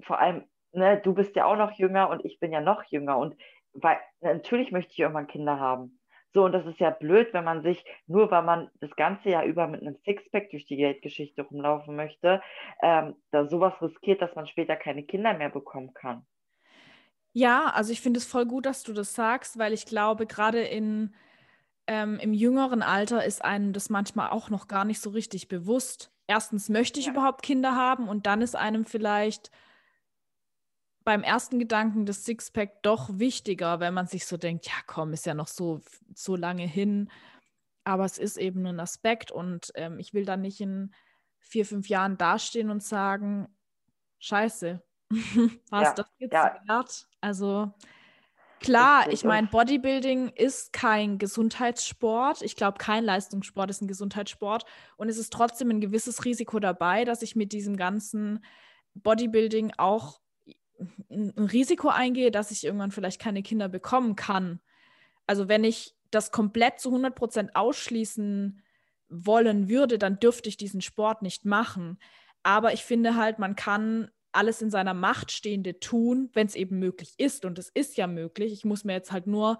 [0.00, 3.16] vor allem, ne, du bist ja auch noch jünger und ich bin ja noch jünger.
[3.16, 3.36] Und
[3.72, 5.98] weil, natürlich möchte ich irgendwann Kinder haben.
[6.34, 9.44] So, und das ist ja blöd, wenn man sich, nur weil man das ganze Jahr
[9.44, 12.42] über mit einem Sixpack durch die Geldgeschichte rumlaufen möchte,
[12.82, 16.26] ähm, da sowas riskiert, dass man später keine Kinder mehr bekommen kann.
[17.32, 20.62] Ja, also ich finde es voll gut, dass du das sagst, weil ich glaube, gerade
[20.62, 21.14] in
[21.86, 26.13] ähm, im jüngeren Alter ist einem das manchmal auch noch gar nicht so richtig bewusst.
[26.26, 27.12] Erstens möchte ich ja.
[27.12, 29.50] überhaupt Kinder haben und dann ist einem vielleicht
[31.04, 35.26] beim ersten Gedanken des Sixpack doch wichtiger, wenn man sich so denkt, ja komm, ist
[35.26, 35.82] ja noch so,
[36.14, 37.10] so lange hin.
[37.84, 40.94] Aber es ist eben ein Aspekt und ähm, ich will dann nicht in
[41.38, 43.54] vier, fünf Jahren dastehen und sagen,
[44.18, 44.82] scheiße,
[45.70, 46.58] was ja, das jetzt ja.
[46.66, 47.06] wert?
[47.20, 47.74] Also
[48.64, 52.42] klar, ich meine, Bodybuilding ist kein Gesundheitssport.
[52.42, 54.64] Ich glaube, kein Leistungssport ist ein Gesundheitssport.
[54.96, 58.44] Und es ist trotzdem ein gewisses Risiko dabei, dass ich mit diesem ganzen
[58.94, 60.20] Bodybuilding auch
[61.10, 64.60] ein Risiko eingehe, dass ich irgendwann vielleicht keine Kinder bekommen kann.
[65.26, 68.62] Also wenn ich das komplett zu 100 Prozent ausschließen
[69.08, 71.98] wollen würde, dann dürfte ich diesen Sport nicht machen.
[72.42, 76.78] Aber ich finde halt, man kann alles in seiner Macht Stehende tun, wenn es eben
[76.78, 77.44] möglich ist.
[77.44, 78.52] Und es ist ja möglich.
[78.52, 79.58] Ich muss mir jetzt halt nur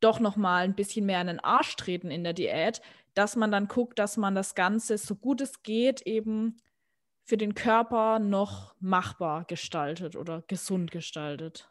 [0.00, 2.80] doch noch mal ein bisschen mehr in den Arsch treten in der Diät,
[3.14, 6.56] dass man dann guckt, dass man das Ganze so gut es geht eben
[7.24, 11.68] für den Körper noch machbar gestaltet oder gesund gestaltet.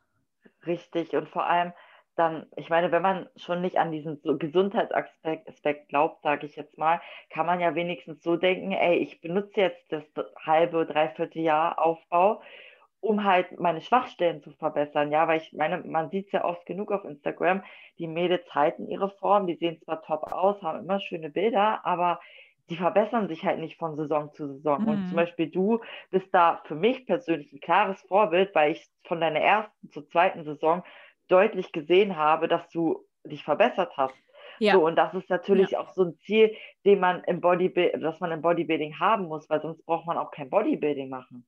[0.66, 1.74] Richtig und vor allem
[2.20, 7.00] dann, ich meine, wenn man schon nicht an diesen Gesundheitsaspekt glaubt, sage ich jetzt mal,
[7.30, 10.04] kann man ja wenigstens so denken, ey, ich benutze jetzt das
[10.46, 12.42] halbe, dreiviertel Jahr Aufbau,
[13.00, 16.66] um halt meine Schwachstellen zu verbessern, ja, weil ich meine, man sieht es ja oft
[16.66, 17.64] genug auf Instagram,
[17.98, 22.20] die Mädels halten ihre Form, die sehen zwar top aus, haben immer schöne Bilder, aber
[22.70, 24.82] die verbessern sich halt nicht von Saison zu Saison.
[24.82, 24.88] Mhm.
[24.90, 25.16] Und zum mhm.
[25.16, 25.80] Beispiel du
[26.12, 30.44] bist da für mich persönlich ein klares Vorbild, weil ich von deiner ersten zur zweiten
[30.44, 30.84] Saison
[31.30, 34.16] deutlich gesehen habe, dass du dich verbessert hast.
[34.60, 34.74] Ja.
[34.74, 35.80] So, und das ist natürlich ja.
[35.80, 36.56] auch so ein Ziel,
[36.86, 40.32] den man im Bodybuilding, das man im Bodybuilding haben muss, weil sonst braucht man auch
[40.32, 41.46] kein Bodybuilding machen.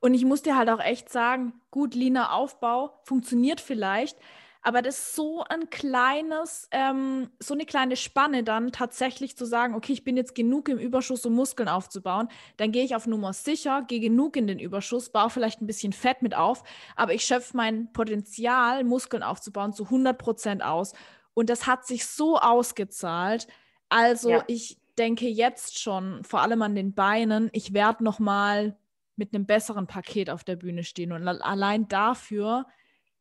[0.00, 4.18] Und ich muss dir halt auch echt sagen, gut, Lina Aufbau funktioniert vielleicht,
[4.62, 9.74] aber das ist so ein kleines, ähm, so eine kleine Spanne dann tatsächlich zu sagen,
[9.74, 12.28] okay, ich bin jetzt genug im Überschuss, um Muskeln aufzubauen.
[12.56, 15.92] Dann gehe ich auf Nummer sicher, gehe genug in den Überschuss, baue vielleicht ein bisschen
[15.92, 16.62] Fett mit auf,
[16.94, 20.92] aber ich schöpfe mein Potenzial, Muskeln aufzubauen, zu 100 Prozent aus.
[21.34, 23.48] Und das hat sich so ausgezahlt.
[23.88, 24.44] Also ja.
[24.46, 28.76] ich denke jetzt schon, vor allem an den Beinen, ich werde noch mal
[29.16, 31.10] mit einem besseren Paket auf der Bühne stehen.
[31.10, 32.66] Und allein dafür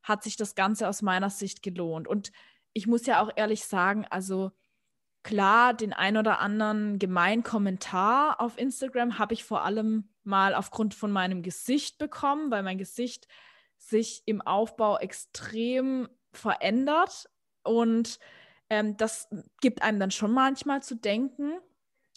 [0.03, 2.07] hat sich das Ganze aus meiner Sicht gelohnt.
[2.07, 2.31] Und
[2.73, 4.51] ich muss ja auch ehrlich sagen, also
[5.23, 10.93] klar, den ein oder anderen gemeinen Kommentar auf Instagram habe ich vor allem mal aufgrund
[10.93, 13.27] von meinem Gesicht bekommen, weil mein Gesicht
[13.77, 17.29] sich im Aufbau extrem verändert.
[17.63, 18.19] Und
[18.73, 19.27] Ähm, das
[19.59, 21.59] gibt einem dann schon manchmal zu denken.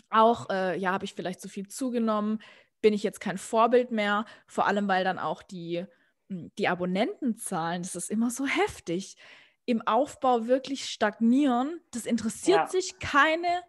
[0.09, 2.41] Auch, äh, ja, habe ich vielleicht zu viel zugenommen?
[2.81, 4.25] Bin ich jetzt kein Vorbild mehr?
[4.47, 5.85] Vor allem, weil dann auch die,
[6.29, 9.17] die Abonnentenzahlen, das ist immer so heftig,
[9.67, 11.81] im Aufbau wirklich stagnieren.
[11.91, 12.67] Das interessiert ja.
[12.67, 13.63] sich keine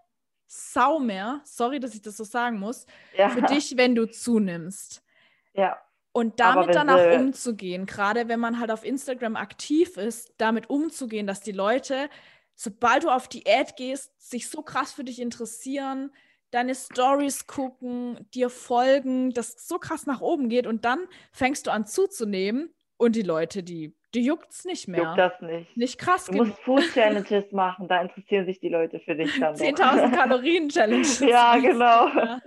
[0.48, 1.42] Sau mehr.
[1.44, 2.86] Sorry, dass ich das so sagen muss.
[3.18, 3.30] Ja.
[3.30, 5.04] Für dich, wenn du zunimmst.
[5.54, 5.78] Ja.
[6.12, 11.28] Und damit dann auch umzugehen, gerade wenn man halt auf Instagram aktiv ist, damit umzugehen,
[11.28, 12.10] dass die Leute,
[12.56, 16.14] sobald du auf Diät gehst, sich so krass für dich interessieren,
[16.56, 21.00] deine Stories gucken, dir folgen, das so krass nach oben geht und dann
[21.32, 25.04] fängst du an zuzunehmen und die Leute, die die juckt's nicht mehr.
[25.04, 25.76] Juckt das nicht.
[25.76, 26.28] Nicht krass.
[26.28, 29.56] Du musst Food Challenges machen, da interessieren sich die Leute für dich dann.
[29.56, 31.20] 10.000 Kalorien Challenges.
[31.20, 32.08] ja, genau.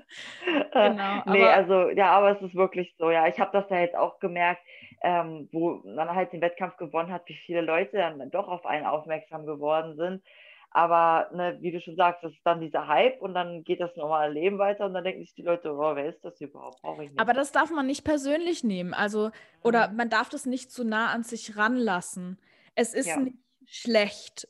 [0.73, 0.89] Ja.
[0.89, 1.23] genau.
[1.27, 3.11] nee, also ja, aber es ist wirklich so.
[3.11, 4.63] Ja, ich habe das ja jetzt auch gemerkt,
[5.03, 8.87] ähm, wo man halt den Wettkampf gewonnen hat, wie viele Leute dann doch auf einen
[8.87, 10.23] aufmerksam geworden sind.
[10.71, 13.95] Aber ne, wie du schon sagst, das ist dann dieser Hype und dann geht das
[13.97, 16.83] normale Leben weiter und dann denken sich die Leute, oh, wer ist das überhaupt?
[16.83, 17.21] Brauche ich nicht.
[17.21, 18.93] Aber das darf man nicht persönlich nehmen.
[18.93, 19.31] Also,
[19.63, 19.97] oder mhm.
[19.97, 22.39] man darf das nicht zu nah an sich ranlassen.
[22.75, 23.19] Es ist ja.
[23.19, 24.49] nicht schlecht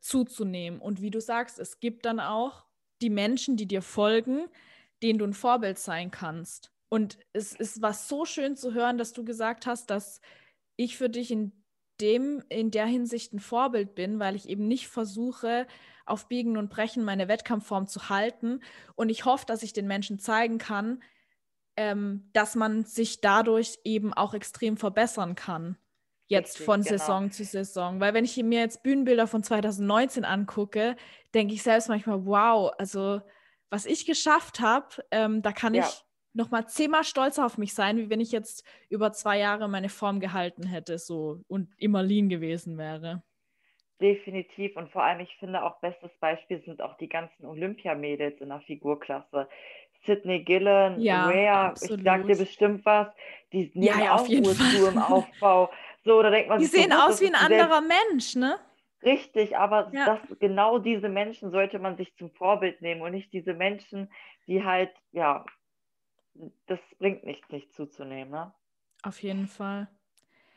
[0.00, 0.80] zuzunehmen.
[0.80, 2.64] Und wie du sagst, es gibt dann auch
[3.00, 4.48] die Menschen, die dir folgen,
[5.02, 6.72] denen du ein Vorbild sein kannst.
[6.88, 10.20] Und es ist was so schön zu hören, dass du gesagt hast, dass
[10.76, 11.52] ich für dich in
[12.00, 15.66] dem in der Hinsicht ein Vorbild bin, weil ich eben nicht versuche,
[16.06, 18.60] auf Biegen und Brechen meine Wettkampfform zu halten.
[18.96, 21.02] Und ich hoffe, dass ich den Menschen zeigen kann,
[21.76, 25.78] ähm, dass man sich dadurch eben auch extrem verbessern kann.
[26.26, 26.96] Jetzt Richtig, von genau.
[26.96, 28.00] Saison zu Saison.
[28.00, 30.96] Weil wenn ich mir jetzt Bühnenbilder von 2019 angucke,
[31.34, 33.20] denke ich selbst manchmal, wow, also
[33.68, 35.84] was ich geschafft habe, ähm, da kann ja.
[35.84, 39.88] ich nochmal zehnmal stolzer auf mich sein, wie wenn ich jetzt über zwei Jahre meine
[39.88, 43.22] Form gehalten hätte so und immer lean gewesen wäre.
[44.00, 48.48] Definitiv und vor allem, ich finde auch bestes Beispiel sind auch die ganzen Olympiamädels in
[48.48, 49.48] der Figurklasse.
[50.06, 53.08] Sydney Gillen, ja, Rhea, ich sag dir bestimmt was,
[53.52, 55.70] die nehmen ja, ja, auch Uhr im Aufbau.
[56.04, 58.58] So, da denkt man die sehen so, aus wie ein anderer Mensch, ne?
[59.02, 60.06] Richtig, aber ja.
[60.06, 64.10] das, genau diese Menschen sollte man sich zum Vorbild nehmen und nicht diese Menschen,
[64.46, 65.44] die halt, ja,
[66.66, 68.32] das bringt nichts, nicht zuzunehmen.
[68.32, 68.52] Ne?
[69.02, 69.88] Auf jeden Fall.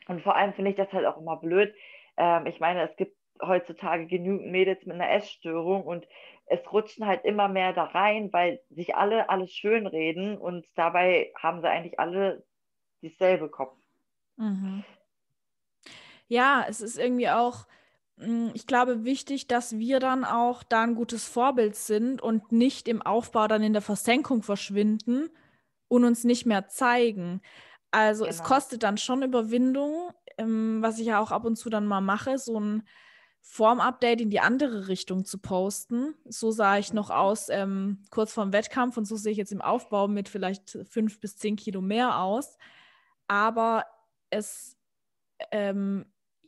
[0.08, 1.74] Und vor allem finde ich das halt auch immer blöd.
[2.18, 6.08] Ähm, ich meine, es gibt heutzutage genügend Mädels mit einer Essstörung und
[6.46, 11.32] es rutschen halt immer mehr da rein, weil sich alle alles schön reden und dabei
[11.42, 12.44] haben sie eigentlich alle
[13.02, 13.78] dieselbe Kopf.
[14.38, 14.84] Mhm.
[16.28, 17.66] Ja, es ist irgendwie auch,
[18.18, 22.88] hm, ich glaube, wichtig, dass wir dann auch da ein gutes Vorbild sind und nicht
[22.88, 25.30] im Aufbau dann in der Versenkung verschwinden
[25.94, 27.41] und uns nicht mehr zeigen.
[27.91, 28.36] Also genau.
[28.36, 32.02] es kostet dann schon Überwindung, ähm, was ich ja auch ab und zu dann mal
[32.02, 32.88] mache, so ein
[33.41, 36.16] Formupdate in die andere Richtung zu posten.
[36.26, 37.16] So sah ich noch mhm.
[37.16, 41.20] aus ähm, kurz vorm Wettkampf und so sehe ich jetzt im Aufbau mit vielleicht fünf
[41.20, 42.58] bis zehn Kilo mehr aus.
[43.28, 43.86] Aber
[44.32, 44.76] es,
[45.52, 46.06] ähm,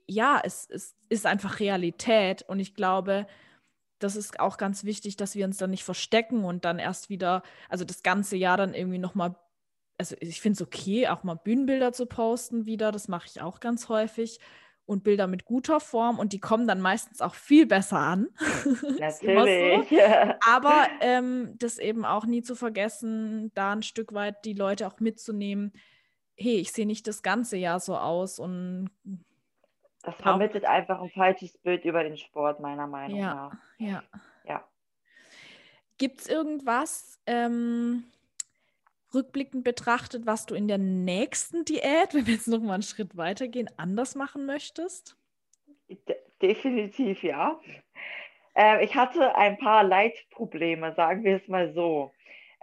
[0.08, 3.28] ja, es, es ist einfach Realität und ich glaube,
[4.06, 7.44] das ist auch ganz wichtig, dass wir uns dann nicht verstecken und dann erst wieder,
[7.70, 9.36] also das ganze Jahr dann irgendwie nochmal,
[9.98, 13.60] also ich finde es okay, auch mal Bühnenbilder zu posten wieder, das mache ich auch
[13.60, 14.40] ganz häufig
[14.86, 18.28] und Bilder mit guter Form und die kommen dann meistens auch viel besser an.
[19.00, 19.90] Natürlich.
[19.90, 19.96] so.
[20.48, 25.00] Aber ähm, das eben auch nie zu vergessen, da ein Stück weit die Leute auch
[25.00, 25.74] mitzunehmen.
[26.38, 28.92] Hey, ich sehe nicht das ganze Jahr so aus und
[30.06, 33.54] das vermittelt einfach ein falsches Bild über den Sport, meiner Meinung ja, nach.
[33.78, 34.04] Ja.
[34.48, 34.64] ja.
[35.98, 38.04] Gibt es irgendwas, ähm,
[39.14, 43.18] rückblickend betrachtet, was du in der nächsten Diät, wenn wir jetzt noch mal einen Schritt
[43.18, 45.18] weitergehen, anders machen möchtest?
[45.90, 47.60] De definitiv ja.
[48.56, 52.12] Äh, ich hatte ein paar Leitprobleme, sagen wir es mal so.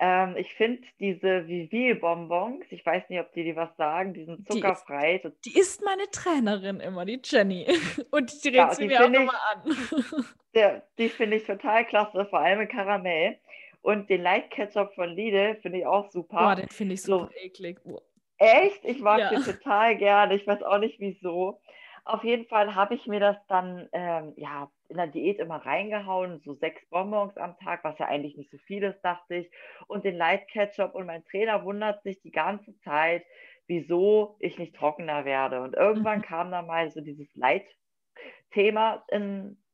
[0.05, 4.51] Ähm, ich finde diese Vivil-Bonbons, ich weiß nicht, ob die dir was sagen, die sind
[4.51, 5.19] zuckerfrei.
[5.19, 7.69] Die ist, die ist meine Trainerin immer, die Jenny.
[8.11, 9.63] Und die redet ja, sie mir auch immer an.
[10.57, 13.39] Der, die finde ich total klasse, vor allem Karamell.
[13.81, 16.37] Und den Light Ketchup von Lidl finde ich auch super.
[16.37, 17.31] Boah, den finde ich so.
[17.37, 17.79] eklig.
[17.85, 18.03] Boah.
[18.39, 18.85] Echt?
[18.85, 19.31] Ich mag ja.
[19.31, 20.35] den total gerne.
[20.35, 21.61] Ich weiß auch nicht wieso.
[22.05, 26.41] Auf jeden Fall habe ich mir das dann ähm, ja, in der Diät immer reingehauen,
[26.41, 29.51] so sechs Bonbons am Tag, was ja eigentlich nicht so viel ist, dachte ich.
[29.87, 30.95] Und den Light Ketchup.
[30.95, 33.25] Und mein Trainer wundert sich die ganze Zeit,
[33.69, 35.63] wieso ich nicht trockener werde.
[35.63, 39.05] Und irgendwann kam dann mal so dieses Light-Thema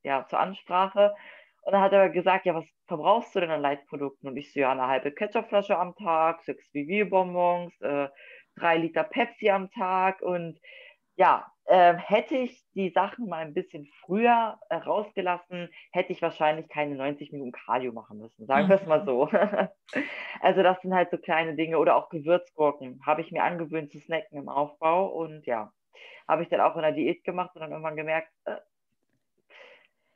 [0.03, 1.15] ja, zur Ansprache.
[1.63, 4.29] Und dann hat er gesagt, ja, was verbrauchst du denn an Leitprodukten?
[4.29, 8.09] Und ich so, ja, eine halbe Ketchupflasche am Tag, sechs Vivi-Bonbons, äh,
[8.57, 10.59] drei Liter Pepsi am Tag und
[11.17, 16.67] ja, äh, hätte ich die Sachen mal ein bisschen früher äh, rausgelassen, hätte ich wahrscheinlich
[16.69, 18.47] keine 90 Minuten Cardio machen müssen.
[18.47, 18.69] Sagen mhm.
[18.71, 19.29] wir es mal so.
[20.41, 21.79] also das sind halt so kleine Dinge.
[21.79, 23.03] Oder auch Gewürzgurken.
[23.05, 25.09] Habe ich mir angewöhnt zu snacken im Aufbau.
[25.09, 25.71] Und ja,
[26.27, 28.57] habe ich dann auch in der Diät gemacht und dann irgendwann gemerkt, äh,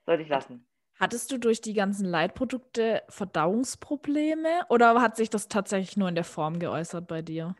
[0.06, 0.66] sollte ich lassen.
[0.98, 6.24] Hattest du durch die ganzen Leitprodukte Verdauungsprobleme oder hat sich das tatsächlich nur in der
[6.24, 7.56] Form geäußert bei dir?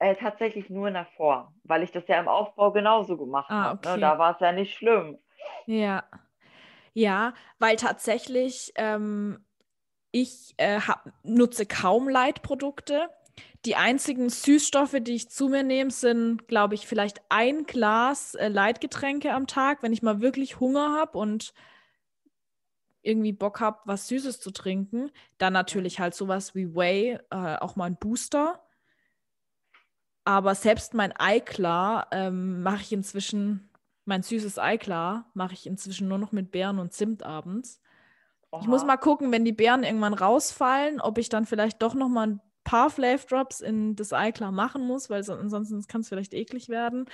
[0.00, 3.64] Äh, tatsächlich nur in der Form, weil ich das ja im Aufbau genauso gemacht ah,
[3.64, 3.86] habe.
[3.86, 4.00] Ne?
[4.00, 5.18] Da war es ja nicht schlimm.
[5.66, 6.04] Ja.
[6.94, 9.44] Ja, weil tatsächlich ähm,
[10.10, 13.10] ich äh, hab, nutze kaum Leitprodukte.
[13.66, 18.48] Die einzigen Süßstoffe, die ich zu mir nehme, sind, glaube ich, vielleicht ein Glas äh,
[18.48, 21.52] Leitgetränke am Tag, wenn ich mal wirklich Hunger habe und
[23.02, 25.10] irgendwie Bock habe, was Süßes zu trinken.
[25.36, 28.62] Dann natürlich halt sowas wie Whey, äh, auch mal ein Booster.
[30.24, 33.70] Aber selbst mein Eiklar ähm, mache ich inzwischen,
[34.04, 37.80] mein süßes Eiklar mache ich inzwischen nur noch mit Beeren und Zimt abends.
[38.50, 38.62] Aha.
[38.62, 42.08] Ich muss mal gucken, wenn die Beeren irgendwann rausfallen, ob ich dann vielleicht doch noch
[42.08, 46.08] mal ein paar Flav Drops in das Eiklar machen muss, weil so, ansonsten kann es
[46.08, 47.06] vielleicht eklig werden.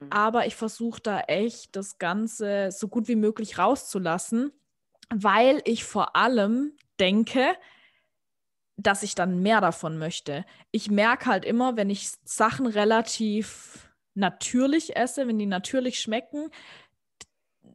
[0.00, 0.08] Mhm.
[0.10, 4.52] Aber ich versuche da echt das Ganze so gut wie möglich rauszulassen,
[5.14, 7.54] weil ich vor allem denke,
[8.82, 10.44] dass ich dann mehr davon möchte.
[10.70, 16.50] Ich merke halt immer, wenn ich Sachen relativ natürlich esse, wenn die natürlich schmecken,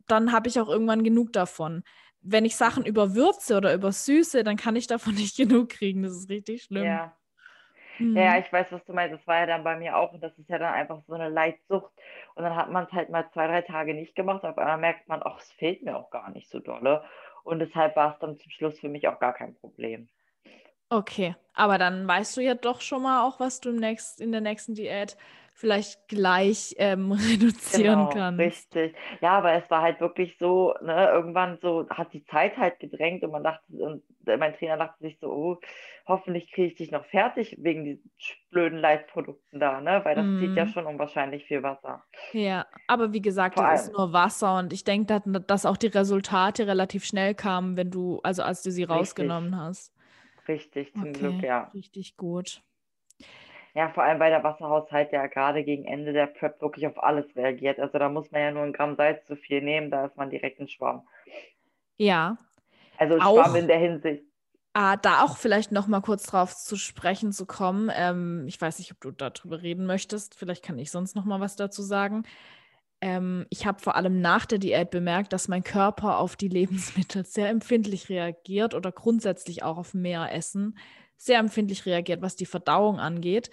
[0.08, 1.84] dann habe ich auch irgendwann genug davon.
[2.22, 6.04] Wenn ich Sachen überwürze oder übersüße, dann kann ich davon nicht genug kriegen.
[6.04, 6.86] Das ist richtig schlimm.
[6.86, 7.16] Ja.
[8.00, 8.18] Mhm.
[8.18, 9.14] Ja, ich weiß, was du meinst.
[9.14, 10.12] Das war ja dann bei mir auch.
[10.14, 11.92] Und das ist ja dann einfach so eine Leitsucht.
[12.36, 14.44] Und dann hat man es halt mal zwei, drei Tage nicht gemacht.
[14.44, 17.04] Und auf einmal merkt man, ach, es fehlt mir auch gar nicht so dolle.
[17.44, 20.10] Und deshalb war es dann zum Schluss für mich auch gar kein Problem.
[20.90, 24.32] Okay, aber dann weißt du ja doch schon mal auch, was du im nächst, in
[24.32, 25.18] der nächsten Diät
[25.56, 28.40] vielleicht gleich ähm, reduzieren genau, kannst.
[28.42, 28.96] Richtig.
[29.22, 33.24] Ja, aber es war halt wirklich so, ne, irgendwann so hat die Zeit halt gedrängt
[33.24, 35.58] und man dachte, und mein Trainer dachte sich so, oh,
[36.08, 38.12] hoffentlich kriege ich dich noch fertig wegen diesen
[38.52, 40.02] blöden Leitprodukten da, ne?
[40.04, 40.40] Weil das mm.
[40.40, 40.70] zieht ja mhm.
[40.70, 42.04] schon unwahrscheinlich viel Wasser.
[42.34, 45.88] Ja, aber wie gesagt, Vor das ist nur Wasser und ich denke, dass auch die
[45.88, 48.98] Resultate relativ schnell kamen, wenn du, also als du sie Richtig.
[48.98, 49.95] rausgenommen hast.
[50.48, 51.72] Richtig, zum okay, Glück, ja.
[51.74, 52.62] Richtig gut.
[53.74, 57.26] Ja, vor allem weil der Wasserhaushalt ja gerade gegen Ende der Prep wirklich auf alles
[57.36, 57.78] reagiert.
[57.78, 60.30] Also da muss man ja nur ein Gramm Salz zu viel nehmen, da ist man
[60.30, 61.06] direkt ein Schwamm.
[61.98, 62.38] Ja.
[62.98, 64.24] Also auch, Schwamm in der Hinsicht.
[64.72, 67.90] Ah, da auch vielleicht noch mal kurz drauf zu sprechen zu kommen.
[67.94, 70.36] Ähm, ich weiß nicht, ob du darüber reden möchtest.
[70.36, 72.24] Vielleicht kann ich sonst noch mal was dazu sagen.
[73.06, 77.24] Ähm, ich habe vor allem nach der Diät bemerkt, dass mein Körper auf die Lebensmittel
[77.24, 80.76] sehr empfindlich reagiert oder grundsätzlich auch auf mehr Essen
[81.16, 83.52] sehr empfindlich reagiert, was die Verdauung angeht.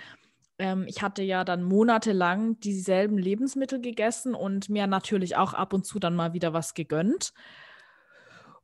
[0.59, 5.85] Ähm, ich hatte ja dann monatelang dieselben Lebensmittel gegessen und mir natürlich auch ab und
[5.85, 7.35] zu dann mal wieder was gegönnt.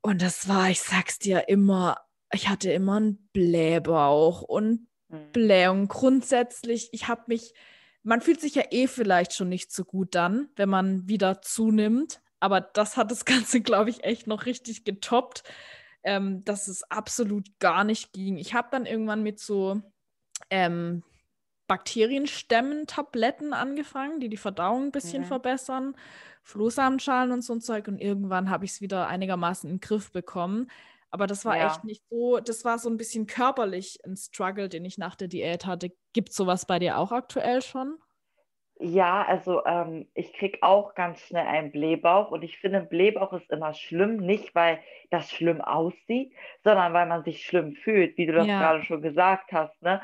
[0.01, 1.99] Und das war, ich sag's dir, immer,
[2.33, 5.33] ich hatte immer einen Blähbauch und mhm.
[5.35, 5.89] Blähung.
[5.89, 7.53] Grundsätzlich, ich habe mich
[8.09, 12.23] man fühlt sich ja eh vielleicht schon nicht so gut dann, wenn man wieder zunimmt.
[12.41, 15.45] Aber das hat das Ganze, glaube ich, echt noch richtig getoppt,
[16.03, 18.39] ähm, dass es absolut gar nicht ging.
[18.39, 19.83] Ich habe dann irgendwann mit so
[20.49, 21.03] ähm,
[21.67, 25.27] Bakterienstämmen-Tabletten angefangen, die die Verdauung ein bisschen mhm.
[25.27, 25.95] verbessern,
[26.43, 27.89] Flohsamenschalen und so ein Zeug.
[27.89, 30.71] Und irgendwann habe ich es wieder einigermaßen in den Griff bekommen.
[31.11, 31.67] Aber das war ja.
[31.67, 35.29] echt nicht so, das war so ein bisschen körperlich ein Struggle, den ich nach der
[35.29, 35.91] Diät hatte.
[36.13, 37.99] Gibt es sowas bei dir auch aktuell schon?
[38.81, 43.33] Ja, also ähm, ich kriege auch ganz schnell einen Blähbauch und ich finde, ein Blähbauch
[43.33, 44.79] ist immer schlimm, nicht weil
[45.11, 46.33] das schlimm aussieht,
[46.63, 48.61] sondern weil man sich schlimm fühlt, wie du das ja.
[48.61, 49.83] gerade schon gesagt hast.
[49.83, 50.01] Ne?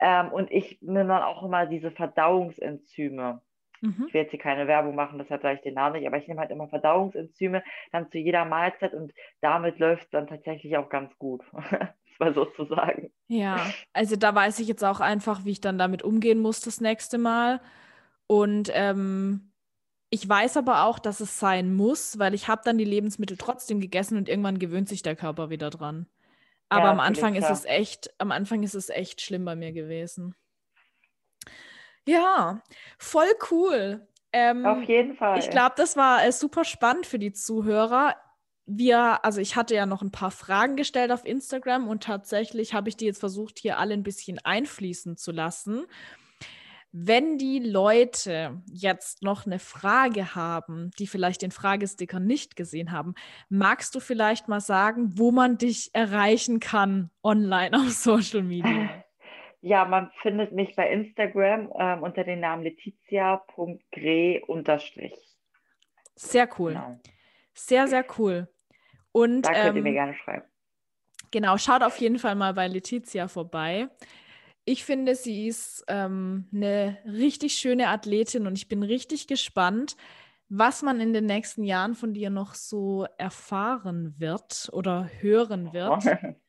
[0.00, 3.42] Ähm, und ich nehme dann auch immer diese Verdauungsenzyme.
[3.80, 4.04] Mhm.
[4.08, 6.28] Ich will jetzt hier keine Werbung machen, deshalb sage ich den Namen nicht, aber ich
[6.28, 7.62] nehme halt immer Verdauungsenzyme
[7.92, 11.42] dann zu jeder Mahlzeit und damit läuft es dann tatsächlich auch ganz gut.
[12.18, 13.12] mal sozusagen.
[13.28, 16.80] Ja, also da weiß ich jetzt auch einfach, wie ich dann damit umgehen muss das
[16.80, 17.60] nächste Mal.
[18.26, 19.52] Und ähm,
[20.10, 23.80] ich weiß aber auch, dass es sein muss, weil ich habe dann die Lebensmittel trotzdem
[23.80, 26.06] gegessen und irgendwann gewöhnt sich der Körper wieder dran.
[26.68, 29.72] Aber ja, am Anfang ist es echt, am Anfang ist es echt schlimm bei mir
[29.72, 30.34] gewesen.
[32.06, 32.62] Ja,
[32.98, 34.06] voll cool.
[34.32, 35.38] Ähm, Auf jeden Fall.
[35.38, 38.16] Ich glaube, das war äh, super spannend für die Zuhörer.
[38.66, 42.88] Wir, also ich hatte ja noch ein paar Fragen gestellt auf Instagram und tatsächlich habe
[42.88, 45.86] ich die jetzt versucht, hier alle ein bisschen einfließen zu lassen.
[46.92, 53.14] Wenn die Leute jetzt noch eine Frage haben, die vielleicht den Fragesticker nicht gesehen haben,
[53.48, 58.88] magst du vielleicht mal sagen, wo man dich erreichen kann online auf Social Media?
[59.60, 64.42] Ja, man findet mich bei Instagram ähm, unter dem Namen letizia.gre
[66.14, 66.72] Sehr cool.
[66.72, 67.00] Genau.
[67.54, 68.48] Sehr, sehr cool.
[69.12, 70.44] Und, da könnt ähm, ihr mir ähm, gerne schreiben.
[71.30, 73.88] Genau, schaut auf jeden Fall mal bei Letizia vorbei.
[74.64, 79.96] Ich finde, sie ist ähm, eine richtig schöne Athletin und ich bin richtig gespannt,
[80.48, 86.04] was man in den nächsten Jahren von dir noch so erfahren wird oder hören wird.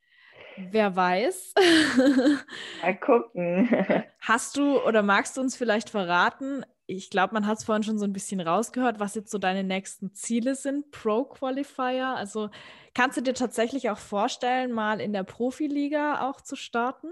[0.58, 1.54] Wer weiß.
[2.82, 3.70] Mal gucken.
[4.22, 6.66] Hast du oder magst du uns vielleicht verraten?
[6.88, 9.64] Ich glaube, man hat es vorhin schon so ein bisschen rausgehört, was jetzt so deine
[9.64, 12.16] nächsten Ziele sind, Pro-Qualifier.
[12.16, 12.50] Also
[12.96, 17.10] kannst du dir tatsächlich auch vorstellen, mal in der Profiliga auch zu starten?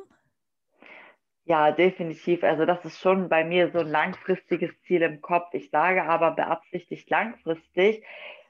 [1.44, 2.44] Ja, definitiv.
[2.44, 5.54] Also das ist schon bei mir so ein langfristiges Ziel im Kopf.
[5.54, 8.04] Ich sage aber beabsichtigt langfristig,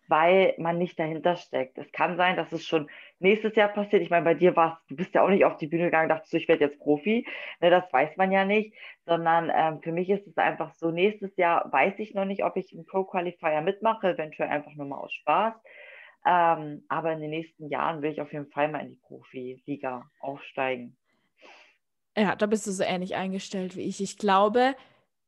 [0.08, 1.78] weil man nicht dahinter steckt.
[1.78, 2.90] Es kann sein, dass es schon
[3.20, 4.02] nächstes Jahr passiert.
[4.02, 6.34] Ich meine, bei dir warst du bist ja auch nicht auf die Bühne gegangen, dachtest
[6.34, 7.28] du, ich werde jetzt Profi.
[7.62, 8.74] Ne, das weiß man ja nicht,
[9.06, 12.58] sondern ähm, für mich ist es einfach so, nächstes Jahr weiß ich noch nicht, ob
[12.58, 15.54] ich im Pro-Qualifier mitmache, eventuell einfach nur mal aus Spaß.
[16.26, 20.10] Ähm, aber in den nächsten Jahren will ich auf jeden Fall mal in die Profiliga
[20.20, 20.98] aufsteigen.
[22.18, 24.02] Ja, da bist du so ähnlich eingestellt wie ich.
[24.02, 24.76] Ich glaube,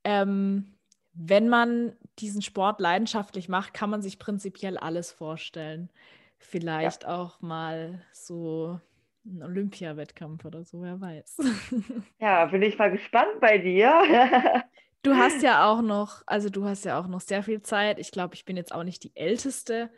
[0.03, 0.76] ähm,
[1.19, 5.89] wenn man diesen Sport leidenschaftlich macht, kann man sich prinzipiell alles vorstellen.
[6.37, 7.15] Vielleicht ja.
[7.15, 8.79] auch mal so
[9.25, 11.37] ein Olympiawettkampf oder so, wer weiß.
[12.19, 13.93] Ja, bin ich mal gespannt bei dir.
[15.03, 17.97] Du hast ja auch noch, also du hast ja auch noch sehr viel Zeit.
[17.97, 19.89] Ich glaube, ich bin jetzt auch nicht die Älteste.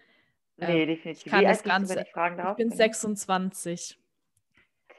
[0.57, 1.26] Nee, ähm, definitiv.
[1.26, 3.97] Ich kann Wie das Ganze, du, ich, ich bin 26.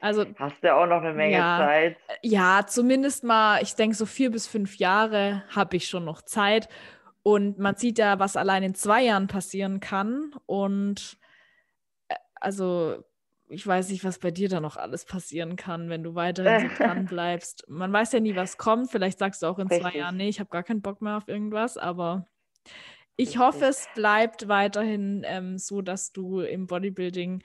[0.01, 1.97] Also, Hast du auch noch eine Menge ja, Zeit?
[2.23, 6.67] Ja, zumindest mal, ich denke, so vier bis fünf Jahre habe ich schon noch Zeit.
[7.21, 10.33] Und man sieht ja, was allein in zwei Jahren passieren kann.
[10.47, 11.19] Und
[12.07, 13.03] äh, also,
[13.47, 16.75] ich weiß nicht, was bei dir da noch alles passieren kann, wenn du weiterhin so
[16.83, 17.65] dran bleibst.
[17.67, 18.89] Man weiß ja nie, was kommt.
[18.89, 19.87] Vielleicht sagst du auch in Richtig.
[19.87, 21.77] zwei Jahren, nee, ich habe gar keinen Bock mehr auf irgendwas.
[21.77, 22.25] Aber
[23.17, 23.39] ich Richtig.
[23.39, 27.43] hoffe, es bleibt weiterhin ähm, so, dass du im Bodybuilding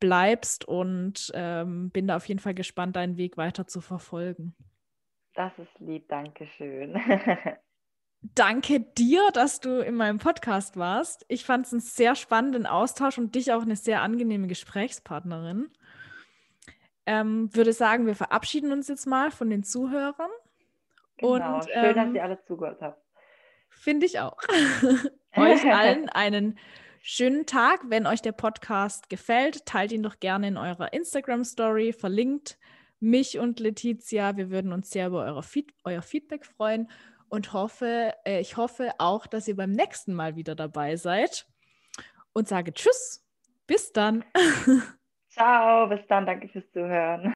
[0.00, 4.54] bleibst und ähm, bin da auf jeden Fall gespannt, deinen Weg weiter zu verfolgen.
[5.34, 7.00] Das ist lieb, danke schön.
[8.20, 11.24] Danke dir, dass du in meinem Podcast warst.
[11.28, 15.70] Ich fand es einen sehr spannenden Austausch und dich auch eine sehr angenehme Gesprächspartnerin.
[17.06, 20.30] Ähm, würde sagen, wir verabschieden uns jetzt mal von den Zuhörern.
[21.18, 23.00] Genau, und, schön, ähm, dass ihr alle zugehört habt.
[23.68, 24.36] Finde ich auch.
[25.36, 26.58] Euch allen einen
[27.02, 27.80] schönen Tag.
[27.88, 32.58] Wenn euch der Podcast gefällt, teilt ihn doch gerne in eurer Instagram-Story, verlinkt
[33.00, 34.36] mich und Letizia.
[34.36, 36.90] Wir würden uns sehr über Feed euer Feedback freuen
[37.28, 41.46] und hoffe, äh, ich hoffe auch, dass ihr beim nächsten Mal wieder dabei seid
[42.32, 43.24] und sage Tschüss.
[43.66, 44.24] Bis dann.
[45.28, 46.26] Ciao, bis dann.
[46.26, 47.34] Danke fürs Zuhören.